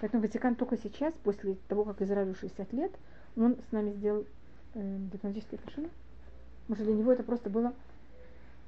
[0.00, 2.92] Поэтому Ватикан только сейчас, после того, как Израилю 60 лет,
[3.36, 4.24] он с нами сделал
[4.74, 5.90] э, дипломатические отношения.
[6.72, 7.74] Что для него это просто было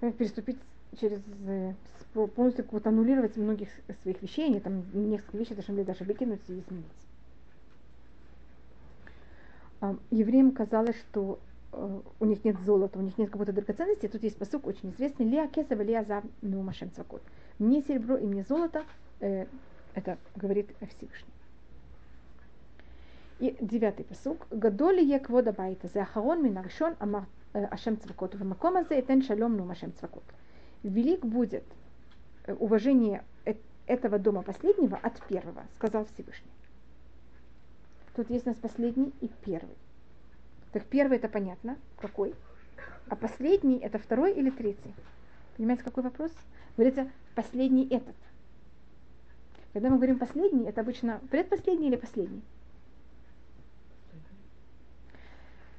[0.00, 0.58] э, переступить
[1.00, 1.74] через э,
[2.12, 3.68] полностью аннулировать многих
[4.02, 6.84] своих вещей, они там несколько вещей должны были даже выкинуть и изменить.
[9.82, 11.40] А, евреям казалось, что
[11.72, 14.06] э, у них нет золота, у них нет какой-то драгоценности.
[14.06, 15.26] Тут есть посук очень известный.
[15.26, 17.20] Леа кесав, леа зав, ну машем цвакот.
[17.58, 18.84] Мне серебро и мне золото,
[19.18, 19.46] э,
[19.94, 21.32] это говорит Всевышний.
[23.40, 24.46] И девятый посук.
[24.52, 28.36] Гадоли е квода байта, за ахарон мин аршон амар э, Ашем цвакот.
[28.36, 30.22] В макома за этен шалом ну Ашем цвакот.
[30.84, 31.64] Велик будет
[32.46, 33.24] э, уважение
[33.88, 36.52] этого дома последнего от первого, сказал Всевышний.
[38.14, 39.76] Тут есть у нас последний и первый.
[40.72, 42.34] Так первый это понятно, какой.
[43.08, 44.94] А последний это второй или третий?
[45.56, 46.32] Понимаете, какой вопрос?
[46.76, 48.16] Говорится, последний этот.
[49.72, 52.42] Когда мы говорим последний, это обычно предпоследний или последний?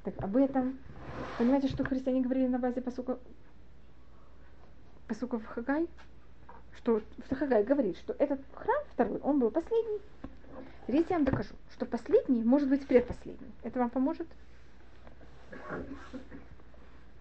[0.02, 0.78] Так, об этом,
[1.38, 3.18] понимаете, что христиане говорили на базе посука,
[5.08, 5.88] посуков Хагай?
[6.76, 10.00] Что что Хагай говорит, что этот храм второй, он был последний.
[10.86, 13.52] Третий я вам докажу, что последний может быть предпоследний.
[13.62, 14.26] Это вам поможет?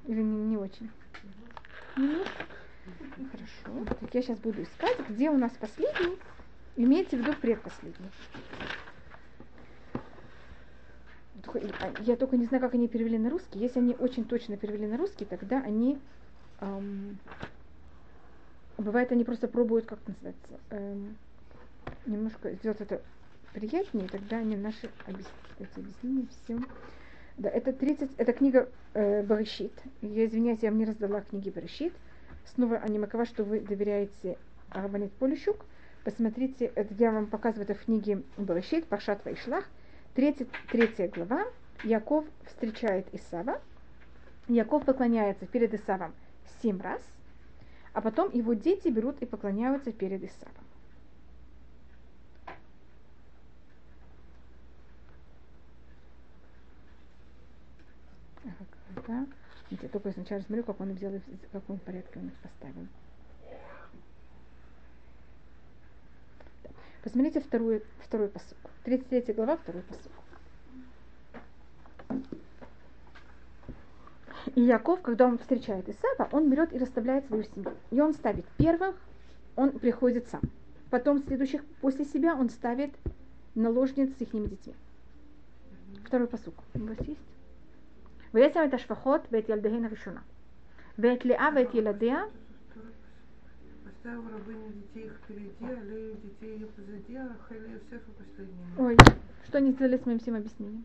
[0.05, 0.89] Или не, не очень?
[1.95, 2.27] Нет?
[3.31, 3.85] Хорошо.
[3.99, 6.17] Так я сейчас буду искать, где у нас последний.
[6.75, 8.09] Имейте в виду предпоследний.
[11.79, 13.59] А, Я только не знаю, как они перевели на русский.
[13.59, 15.99] Если они очень точно перевели на русский, тогда они
[16.59, 17.17] ам,
[18.77, 21.17] бывает, они просто пробуют, как называется, эм,
[22.05, 23.01] немножко сделать это
[23.53, 24.89] приятнее, тогда они наши
[25.57, 26.67] объяснения всем.
[27.37, 29.73] Да, это 30, это книга э, Барышит.
[30.01, 31.93] Я извиняюсь, я вам не раздала книги Барышит.
[32.53, 34.37] Снова анимакова, что вы доверяете
[34.69, 35.65] Арбанит Полищук.
[36.03, 39.65] Посмотрите, это я вам показываю это в книге Барышит, Пашат Вайшлах.
[40.15, 41.45] 33 глава.
[41.83, 43.61] Яков встречает Исава.
[44.47, 46.13] Яков поклоняется перед Исавом
[46.61, 47.01] семь раз,
[47.93, 50.62] а потом его дети берут и поклоняются перед Исавом.
[59.07, 59.27] Да.
[59.69, 62.87] Я только сначала смотрю, как он взял, и в каком порядке он их поставил.
[67.03, 68.57] Посмотрите второй, второй посук.
[68.83, 70.11] 33 глава, второй посук.
[74.55, 77.73] И Яков, когда он встречает Исава, он берет и расставляет свою семью.
[77.91, 78.95] И он ставит первых,
[79.55, 80.41] он приходит сам.
[80.89, 82.93] Потом следующих после себя он ставит
[83.55, 84.75] наложниц с их детьми.
[86.05, 86.55] Второй посук.
[86.75, 87.32] У вас есть?
[88.34, 90.20] וישם את השפחות ואת ילדיהן הראשונה,
[90.98, 92.22] ואת לאה ואת ילדיה,
[94.08, 98.78] Поставил рабыню детей их впереди, а Лею детей ее позади, а Рахель и Иосифа последними.
[98.78, 98.96] ой,
[99.44, 100.84] что они сделали с моим всем объяснением?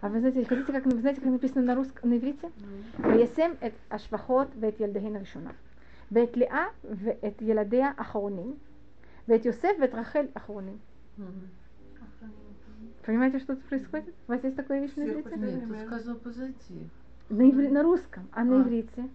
[0.00, 2.50] А вы знаете, хотите, как, вы знаете, как написано на русском, на иврите?
[2.98, 5.50] וישם את השפחות ואת ילדיהן הראשונה,
[6.10, 8.54] ואת לאה ואת ילדיה אחרונים,
[9.28, 10.78] ואת יוסף ואת רחל אחרונים.
[13.07, 14.13] Понимаете, что тут происходит?
[14.27, 15.29] У вас есть такая вещь на иврите?
[15.37, 16.53] Нет, тут сказано позади.
[17.29, 18.61] На, иври- на русском, а на А.
[18.63, 19.07] иврите?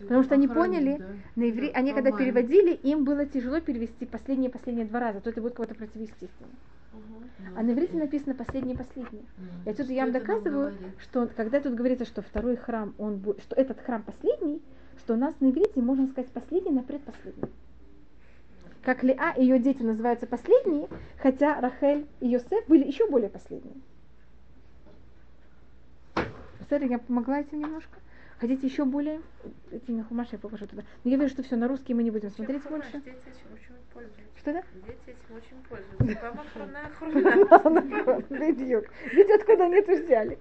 [0.00, 1.06] Потому что они поняли, да.
[1.36, 1.70] на иври...
[1.72, 5.54] Да, они когда переводили, им было тяжело перевести последние-последние два раза, а то это будет
[5.56, 6.48] кого-то противоестественно.
[6.94, 7.00] Ну,
[7.54, 9.24] А на иврите написано последние-последние.
[9.36, 10.72] ну, И отсюда я вам доказываю,
[11.02, 14.62] что когда тут говорится, что второй храм, он будет, что этот храм последний,
[14.98, 17.50] что у нас на иврите можно сказать последний на предпоследний.
[18.82, 23.76] Как Леа и ее дети называются последние, хотя Рахель и Йосеф были еще более последние.
[26.66, 27.98] Смотри, я помогла этим немножко.
[28.38, 29.20] Хотите еще более?
[29.70, 30.82] Эти на хумаш я покажу туда.
[31.04, 32.92] Но я вижу, что все на русский мы не будем смотреть больше.
[32.92, 34.22] Дети этим очень пользуются.
[34.38, 34.62] Что да?
[34.86, 36.04] Дети этим очень пользуются.
[39.12, 40.38] Видите, откуда они это взяли.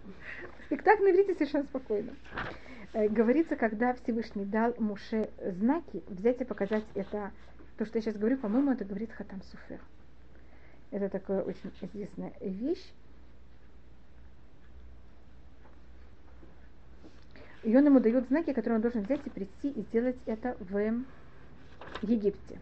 [0.66, 2.14] Спектакль на иврите совершенно спокойно.
[2.94, 7.32] Э, Говорится, когда Всевышний дал Муше знаки, взять и показать это,
[7.80, 9.80] то, что я сейчас говорю, по-моему, это говорит Хатам Суфер.
[10.92, 12.86] Это такая очень известная вещь.
[17.64, 21.06] И он ему дает знаки, которые он должен взять и прийти и сделать это в
[22.02, 22.60] Египте.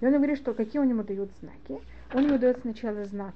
[0.00, 1.80] И он ему говорит, что какие он ему дает знаки.
[2.12, 3.34] Он ему дает сначала знак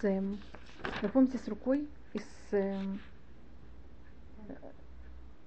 [0.00, 2.82] с, вы помните, с рукой и с э,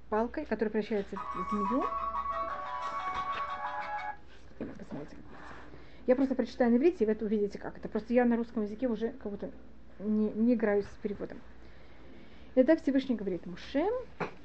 [0.09, 1.83] палкой, которая превращается в змею.
[4.71, 5.17] Посмотрите.
[6.05, 7.87] Я просто прочитаю на иврите, и вы это увидите, как это.
[7.87, 9.51] Просто я на русском языке уже как будто
[9.99, 11.39] не, не играю с переводом.
[12.55, 13.85] И тогда Всевышний говорит Муше,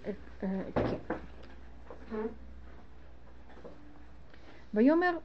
[0.05, 0.99] э, э,
[4.73, 5.21] Вайомер,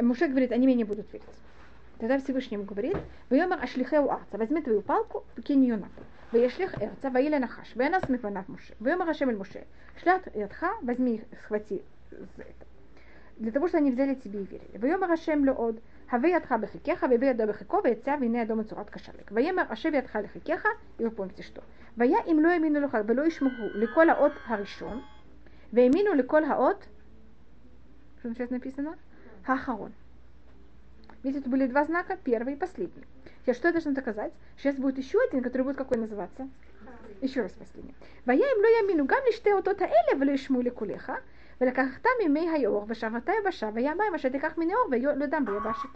[0.00, 1.26] Муше говорит, они мне не будут верить.
[1.98, 2.96] Тогда Всевышний ему говорит,
[3.28, 6.04] Вайомер ашлихеу арца, возьми твою палку, кинь ее на пол.
[6.32, 8.74] Ваяшлих эрца, ваиля нахаш, ваянас мифанав Муше.
[8.80, 9.66] Вайомер Ашем Муше,
[10.00, 12.69] шлят эртха, возьми их, схвати за это
[13.40, 14.76] для того, чтобы они взяли тебе и верили.
[14.76, 19.30] Вайомар Ашем леод, хавей атха бехикеха, вевей адо бехико, вейца вине адо мацурат кашалик.
[19.30, 20.68] Вайомар Ашем ятха лехикеха,
[20.98, 21.62] и вы помните что.
[21.96, 25.02] Вая им ло ямину леха, вело ишмуху, ликол аот харишон,
[25.72, 26.84] веймину ликол аот,
[28.18, 28.98] что сейчас написано?
[29.44, 29.92] Хахарон.
[31.22, 33.04] Видите, это были два знака, первый и последний.
[33.42, 34.32] Сейчас что я должна доказать?
[34.58, 36.46] Сейчас будет еще один, который будет какой называться?
[37.22, 37.94] Еще раз последний.
[38.26, 41.20] Вая им ло ямину гам лиште отота эле, вело ишму ликулеха,
[41.61, 45.89] ולקחת מימי היאור ושבת היבשה והיה מים אשר תיקח מן האור ולא דם ביבשת.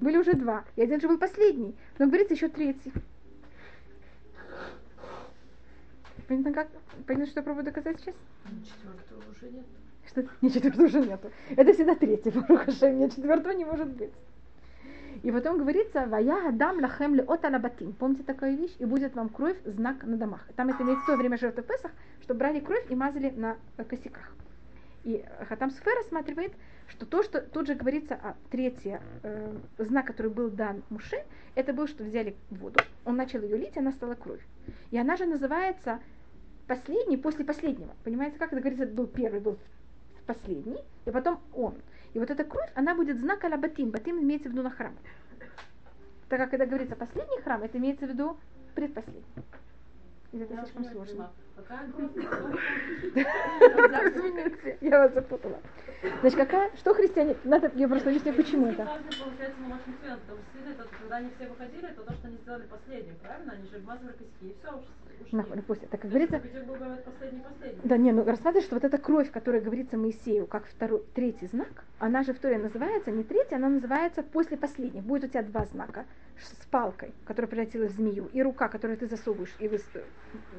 [0.00, 1.74] Были уже два, и один же был последний.
[1.98, 2.92] Но говорится еще третий.
[6.28, 6.68] Понятно, как?
[7.06, 8.14] Понятно, что я пробую доказать сейчас?
[8.64, 9.66] Четвертого уже нет.
[10.06, 11.30] Что не четвертого уже нету.
[11.56, 14.12] Это всегда третий, Барух Хашем, нет четвертого не может быть.
[15.22, 17.92] И потом говорится, «Вая адам лахем леот алабатим».
[17.94, 18.74] Помните такую вещь?
[18.78, 20.46] И будет вам кровь, знак на домах.
[20.54, 21.90] Там это имеется в то время жертвы в Песах,
[22.22, 24.32] что брали кровь и мазали на э, косяках.
[25.03, 26.53] И Хатам Суфер рассматривает,
[26.87, 31.23] что то, что тут же говорится, а третий э, знак, который был дан Муше,
[31.55, 34.41] это был, что взяли воду, он начал ее лить, и она стала кровь.
[34.91, 35.99] И она же называется
[36.67, 37.93] последний после последнего.
[38.03, 39.57] Понимаете, как это говорится, был первый, был
[40.25, 41.75] последний, и потом он.
[42.13, 43.89] И вот эта кровь, она будет знак аля батим.
[43.89, 44.95] Батим имеется в виду на храм.
[46.29, 48.37] Так как когда говорится последний храм, это имеется в виду
[48.73, 49.23] предпоследний.
[50.31, 51.31] Это Я слишком сложно?
[51.55, 51.67] Поняла.
[51.67, 52.19] Какая группа?
[54.09, 55.59] Извините, я вас запутала.
[56.19, 58.85] Значит, какая, что христиане, надо, я просто объясню, почему это.
[58.85, 62.27] Получается, на вашем свет, потому что следует, это, когда они все выходили, это то, что
[62.27, 63.53] они сделали последним, правильно?
[63.53, 65.37] Они же вмазывали косяки, и все, ушли.
[65.37, 67.81] Нахуй, пусть, так как говорится, последний, последний.
[67.83, 71.85] Да, не, ну рассматривай, что вот эта кровь, которая говорится Моисею, как второй, третий знак,
[71.99, 75.03] она же в Торе называется не третий, она называется после последних.
[75.03, 76.05] Будет у тебя два знака
[76.37, 80.03] с палкой, которая превратилась в змею, и рука, которую ты засовываешь и выс-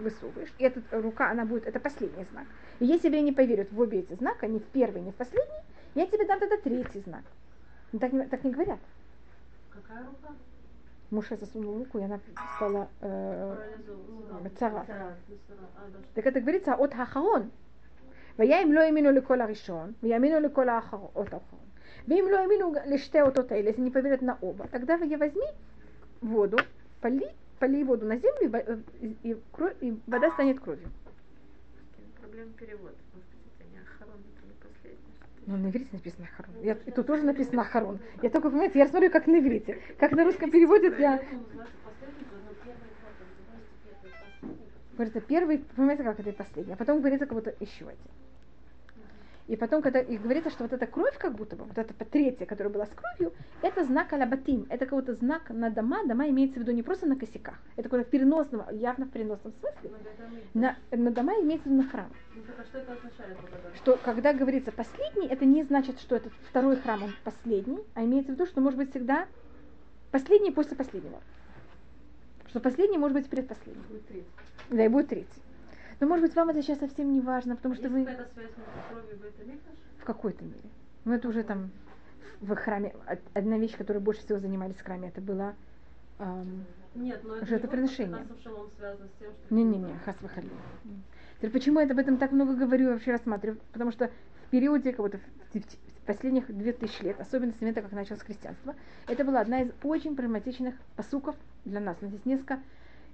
[0.00, 0.52] высовываешь.
[0.58, 2.46] И эта рука, она будет, это последний знак.
[2.80, 5.33] И если тебе не поверят в обе эти знака, ни в первый, ни в последний,
[5.95, 7.23] я тебе дам тогда третий знак.
[7.91, 8.79] Ну, Так, не- так не говорят.
[9.71, 10.33] Какая рука?
[11.11, 12.19] Муж засунул руку, и она
[12.55, 14.49] стала э, Парализована.
[14.59, 14.79] цара.
[14.79, 17.49] А, да, что- Так это говорится от האחרון.
[18.37, 21.65] והיה אם לא האמינו לכל הראשון, ויאמינו לכל האחרון, אות האחרון.
[22.07, 25.47] ואם לא האמינו לשתי אותות האלה, если не поверят на оба, тогда я возьми
[26.21, 26.57] воду,
[27.01, 27.27] поли,
[27.59, 30.87] поли воду на землю, и, во- э, и- и кровь- и вода станет кровью.
[32.21, 32.95] Проблема перевода.
[35.44, 35.46] последний.
[35.46, 36.54] Ну, на иврите написано Харон.
[36.62, 37.98] Я, и тут тоже написано Харон.
[38.22, 39.78] Я только, понимаете, я смотрю, как на иврите.
[39.98, 41.22] Как на русском переводят, я...
[44.92, 46.72] Говорится, первый, понимаете, как это и последний.
[46.72, 48.23] А потом говорится, как будто еще один.
[49.46, 52.46] И потом, когда и говорится, что вот эта кровь, как будто бы, вот эта третья,
[52.46, 56.62] которая была с кровью, это знак алябатим, это какой-то знак на дома, дома имеется в
[56.62, 59.90] виду не просто на косяках, это какой-то в переносном, явно в переносном смысле.
[60.54, 62.08] На, на дома имеется в виду на храм.
[62.34, 63.36] Ну а что это означает?
[63.76, 68.32] Что когда говорится последний, это не значит, что этот второй храм он последний, а имеется
[68.32, 69.26] в виду, что может быть всегда
[70.10, 71.20] последний после последнего.
[72.48, 73.84] Что последний может быть предпоследний.
[73.88, 74.28] Будет третий.
[74.70, 75.43] Да, и будет третий.
[76.00, 78.50] Но может быть вам это сейчас совсем не важно, потому что Есть вы какая-то связь
[78.56, 79.74] между кровью бета-микдаш?
[79.98, 80.68] в какой-то мере.
[81.04, 81.70] Но это уже там
[82.40, 82.94] в храме.
[83.08, 85.54] Од- Одна вещь, которой больше всего занимались в храме, это была
[86.18, 86.64] ам,
[86.94, 88.26] Нет, но это Жертвоприношение.
[88.76, 89.50] связано с.
[89.50, 90.48] Не-не-не, хас вахали.
[91.38, 93.58] Теперь почему я об этом так много говорю и вообще рассматриваю?
[93.72, 94.10] Потому что
[94.46, 97.92] в периоде, как будто в, в- в последних две тысячи лет, особенно с момента, как
[97.92, 98.74] началось христианство,
[99.08, 101.34] это была одна из очень проблематичных посуков
[101.64, 101.96] для нас.
[102.00, 102.60] У нас есть несколько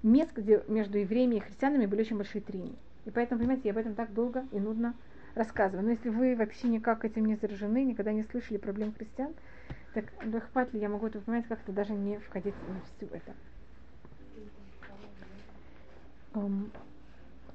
[0.02, 2.74] мест, где между евреями и христианами были очень большие трения.
[3.04, 4.94] И поэтому, понимаете, я об этом так долго и нудно
[5.34, 5.84] рассказываю.
[5.84, 9.32] Но если вы вообще никак этим не заражены, никогда не слышали проблем христиан,
[9.94, 10.04] так
[10.52, 13.32] хватит ли я могу это понимать, как-то даже не входить в все это.
[16.32, 16.70] Ам,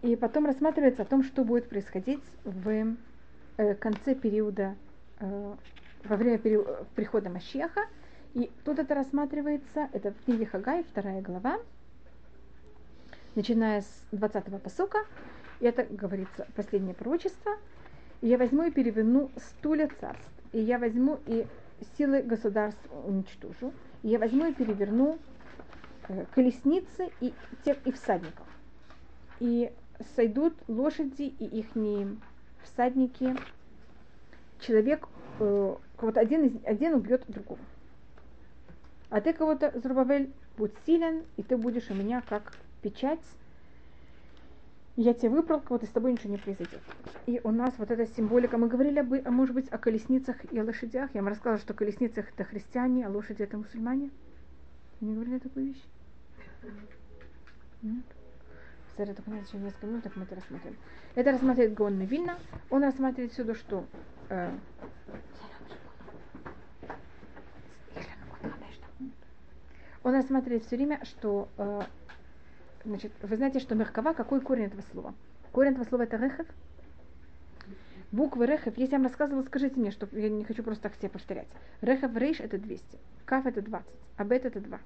[0.02, 2.96] И потом рассматривается о том, что будет происходить в
[3.58, 4.76] э, конце периода,
[5.20, 5.54] э,
[6.04, 7.82] во время перио- э, прихода Машеха.
[8.34, 11.58] И тут это рассматривается, это в книге Хагай, вторая глава,
[13.36, 15.00] начиная с 20-го посока.
[15.60, 17.54] И это говорится последнее пророчество.
[18.22, 20.30] И я возьму и переверну стулья царств.
[20.52, 21.46] И я возьму и
[21.98, 23.74] силы государств уничтожу.
[24.04, 25.18] И я возьму и переверну
[26.08, 27.34] э, колесницы и,
[27.64, 28.46] тех, и всадников
[29.40, 29.72] и
[30.16, 31.68] сойдут лошади и их
[32.64, 33.36] всадники.
[34.60, 35.08] Человек,
[35.40, 37.60] э, вот один, из- один убьет другого.
[39.10, 42.54] А ты кого-то, Зрубавель, будь силен, и ты будешь у меня как
[42.86, 43.20] печать.
[44.96, 46.82] Я тебя выбрал, кого-то с тобой ничего не произойдет.
[47.26, 50.60] И у нас вот эта символика, мы говорили, об, а может быть, о колесницах и
[50.60, 51.10] о лошадях.
[51.16, 54.12] Я вам рассказала, что колесницах это христиане, а лошади это мусульмане.
[55.02, 55.84] Не говорили такую вещь?
[57.82, 58.06] Нет?
[58.96, 60.78] Сэр, только на еще несколько минут, так мы это рассмотрим.
[61.16, 62.38] Это рассматривает Гон Вильна.
[62.70, 63.86] Он рассматривает то, что...
[64.30, 64.52] э,
[70.04, 71.50] он рассматривает все время, что...
[71.58, 71.82] э,
[72.86, 75.14] значит, вы знаете, что Меркава, какой корень этого слова?
[75.52, 76.48] Корень этого слова это рехев.
[78.12, 81.10] Буквы рехев, если я вам рассказывала, скажите мне, что я не хочу просто так себе
[81.10, 81.48] повторять.
[81.82, 83.88] Рехев рейш это 200, каф это 20,
[84.18, 84.80] а бет это 2.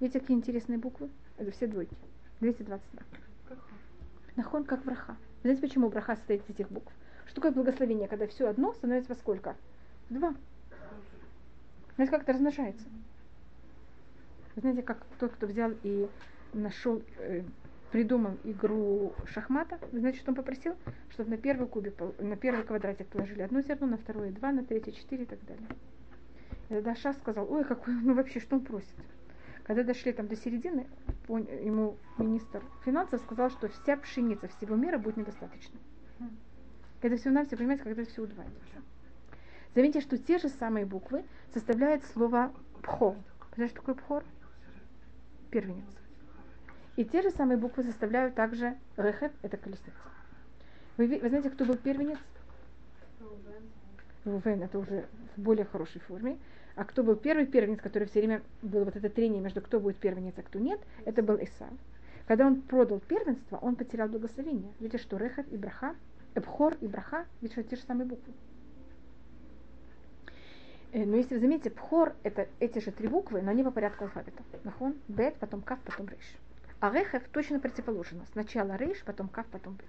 [0.00, 1.08] Видите, какие интересные буквы?
[1.38, 1.96] Это все двойки.
[2.40, 3.02] 222.
[4.36, 5.16] Нахон как браха.
[5.42, 6.92] Знаете, почему браха состоит из этих букв?
[7.26, 9.56] Что такое благословение, когда все одно становится во сколько?
[10.10, 10.34] В Два.
[11.96, 12.84] Знаете, как это размножается?
[14.54, 16.08] Вы знаете, как тот, кто взял и
[16.52, 17.42] нашел, э,
[17.90, 19.78] придумал игру шахмата,
[20.14, 20.74] что он попросил?
[21.10, 24.92] Чтобы на первый кубик, на первый квадратик положили одно зерно, на второе два, на третье
[24.92, 25.66] четыре и так далее.
[26.68, 28.94] И тогда Шах сказал, ой, какой, ну вообще, что он просит?
[29.64, 30.86] Когда дошли там до середины,
[31.28, 35.78] ему министр финансов сказал, что вся пшеница всего мира будет недостаточно.
[37.00, 38.76] Это все на все, понимаете, когда все удваивается.
[39.74, 42.52] Заметьте, что те же самые буквы составляют слово
[42.82, 43.16] пхо.
[43.54, 44.24] Знаешь, что такое пхор?
[45.50, 46.01] Первенец.
[46.96, 49.92] И те же самые буквы составляют также рехев, это колесница.
[50.98, 52.18] Вы, вы знаете, кто был первенец?
[54.24, 55.06] Рувен, это уже
[55.36, 56.38] в более хорошей форме.
[56.74, 59.96] А кто был первый первенец, который все время было вот это трение между кто будет
[59.96, 61.70] первенец, а кто нет, это был Исав.
[62.26, 64.72] Когда он продал первенство, он потерял благословение.
[64.78, 65.96] Видите, что Рехат и Браха,
[66.34, 68.32] Эбхор и Браха, видите, что те же самые буквы.
[70.92, 74.04] Э, Но если вы заметите, Пхор это эти же три буквы, но они по порядку
[74.04, 74.42] алфавита.
[74.62, 76.36] Нахон, Бет, потом Кав, потом Рейш.
[76.82, 78.26] А Рехев точно противоположно.
[78.32, 79.86] Сначала Рейш, потом Кав, потом Бет.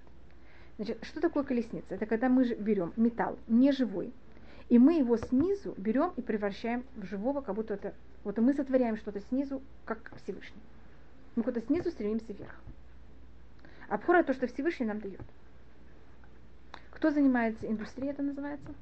[0.76, 1.96] Значит, что такое колесница?
[1.96, 4.12] Это когда мы берем металл, не живой,
[4.68, 7.94] и мы его снизу берем и превращаем в живого, как будто это...
[8.22, 10.62] Вот мы сотворяем что-то снизу, как Всевышний.
[11.34, 12.54] Мы куда-то снизу стремимся вверх.
[13.88, 15.20] А Пхор это то, что Всевышний нам дает.
[16.92, 18.72] Кто занимается индустрией, это называется?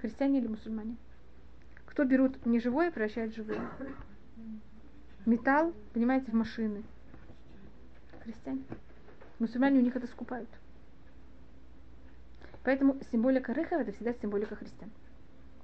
[0.00, 0.96] Христиане или мусульмане?
[1.84, 3.60] Кто берут неживое, превращает в живое?
[5.26, 6.82] Металл, понимаете, в машины.
[8.22, 8.62] Христиане.
[9.38, 10.48] Мусульмане у них это скупают.
[12.62, 14.90] Поэтому символика Рехава это всегда символика христиан.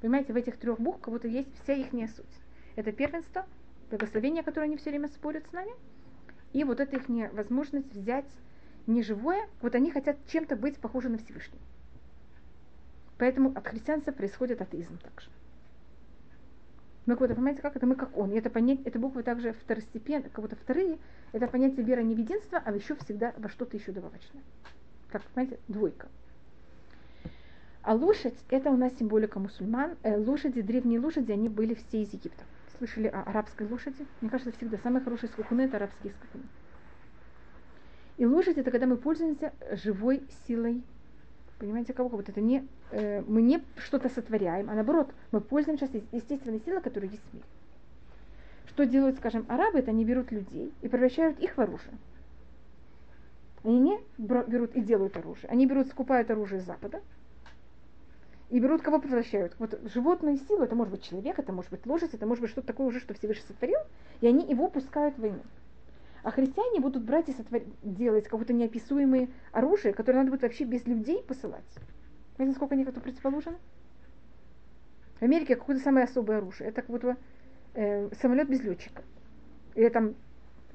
[0.01, 2.25] Понимаете, в этих трех буквах как будто есть вся их суть.
[2.75, 3.47] Это первенство,
[3.91, 5.73] благословение, которое они все время спорят с нами,
[6.53, 8.27] и вот эта их возможность взять
[8.87, 11.63] неживое, вот они хотят чем-то быть похожи на Всевышнего.
[13.19, 15.29] Поэтому от христианства происходит атеизм также.
[17.07, 18.33] Мы как будто, понимаете, как это мы как он.
[18.33, 20.99] И это понять, это буквы также второстепенные, как будто вторые,
[21.33, 24.43] это понятие вера не в а еще всегда во что-то еще добавочное.
[25.11, 26.09] Как, понимаете, двойка.
[27.83, 29.97] А лошадь, это у нас символика мусульман.
[30.03, 32.43] Э, лошади, древние лошади, они были все из Египта.
[32.79, 34.05] Слышали о арабской лошади?
[34.21, 36.45] Мне кажется, всегда самые хорошие скакуны это арабские скакуны.
[38.17, 40.83] И лошадь это когда мы пользуемся живой силой.
[41.59, 42.11] Понимаете, кого?
[42.11, 47.11] Вот это не, э, мы не что-то сотворяем, а наоборот, мы пользуемся естественной силой, которая
[47.11, 47.47] есть в мире.
[48.67, 51.95] Что делают, скажем, арабы, это они берут людей и превращают их в оружие.
[53.65, 55.49] Они не берут и делают оружие.
[55.49, 57.01] Они берут, скупают оружие с Запада,
[58.51, 59.55] и берут, кого превращают.
[59.59, 62.69] Вот животные силы, это может быть человек, это может быть лошадь, это может быть что-то
[62.69, 63.79] такое уже, что Всевышний сотворил,
[64.21, 65.41] и они его пускают в войну.
[66.27, 67.63] А христиане будут брать и сотвор...
[67.85, 71.63] делать какое-то неописуемое оружие, которое надо будет вообще без людей посылать.
[72.35, 73.59] Знаете, насколько они это предположено?
[75.21, 76.69] В Америке какое-то самое особое оружие.
[76.69, 77.17] Это как будто
[77.75, 79.05] э, самолет без летчика.
[79.77, 80.17] Или там,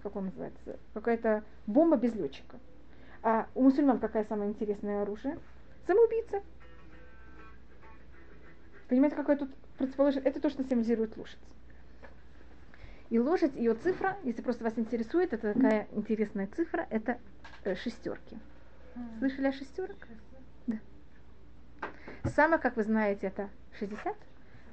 [0.02, 2.57] как он называется, какая-то бомба без летчика.
[3.22, 5.38] А у мусульман какое самое интересное оружие?
[5.86, 6.41] Самоубийца.
[8.88, 10.30] Понимаете, какое тут предположение?
[10.30, 11.40] Это то, что символизирует лошадь.
[13.11, 17.19] И лошадь, ее цифра, если просто вас интересует, это такая интересная цифра, это
[17.65, 18.36] э, шестерки.
[19.19, 19.97] Слышали о шестерок?
[20.66, 20.78] Да.
[22.24, 23.48] Сама, как вы знаете, это
[23.78, 24.16] 60.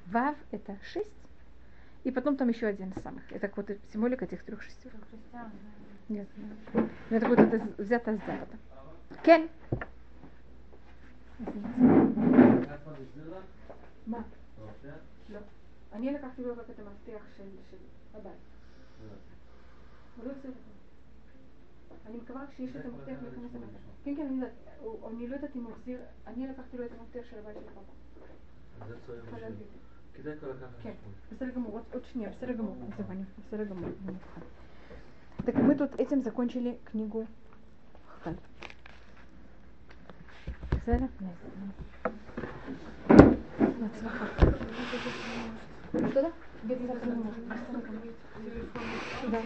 [0.06, 1.06] Вав это 6.
[2.04, 3.22] И потом там еще один из самых.
[3.30, 5.00] Это вот символика этих трех шестерок.
[6.08, 6.88] Нет, нет.
[7.10, 8.58] Это вот это взято с запада.
[9.22, 9.48] Кен.
[14.06, 14.18] מה?
[15.28, 15.38] לא.
[15.92, 17.44] אני לקחתי לו רק את המפתח של
[18.18, 18.32] הבית.
[20.16, 20.48] הוא לא יוצא
[22.06, 23.78] אני מקווה שיש את המפתח להיכנס הביתה.
[24.04, 24.52] כן, כן, אני יודעת.
[25.10, 27.92] אני לא יודעת אם הוא החזיר, אני לקחתי לו את המפתח של הבית של פאפה.
[30.14, 30.68] כדאי כבר לקחת.
[30.82, 30.92] כן,
[31.32, 32.76] בסדר גמור, עוד שנייה, בסדר גמור,
[33.46, 33.90] בסדר גמור.
[35.46, 37.26] Так мы тут этим закончили книгу
[38.22, 38.36] Хатан.
[40.70, 41.06] בסדר?
[43.80, 44.24] בהצלחה.
[49.31, 49.43] Да.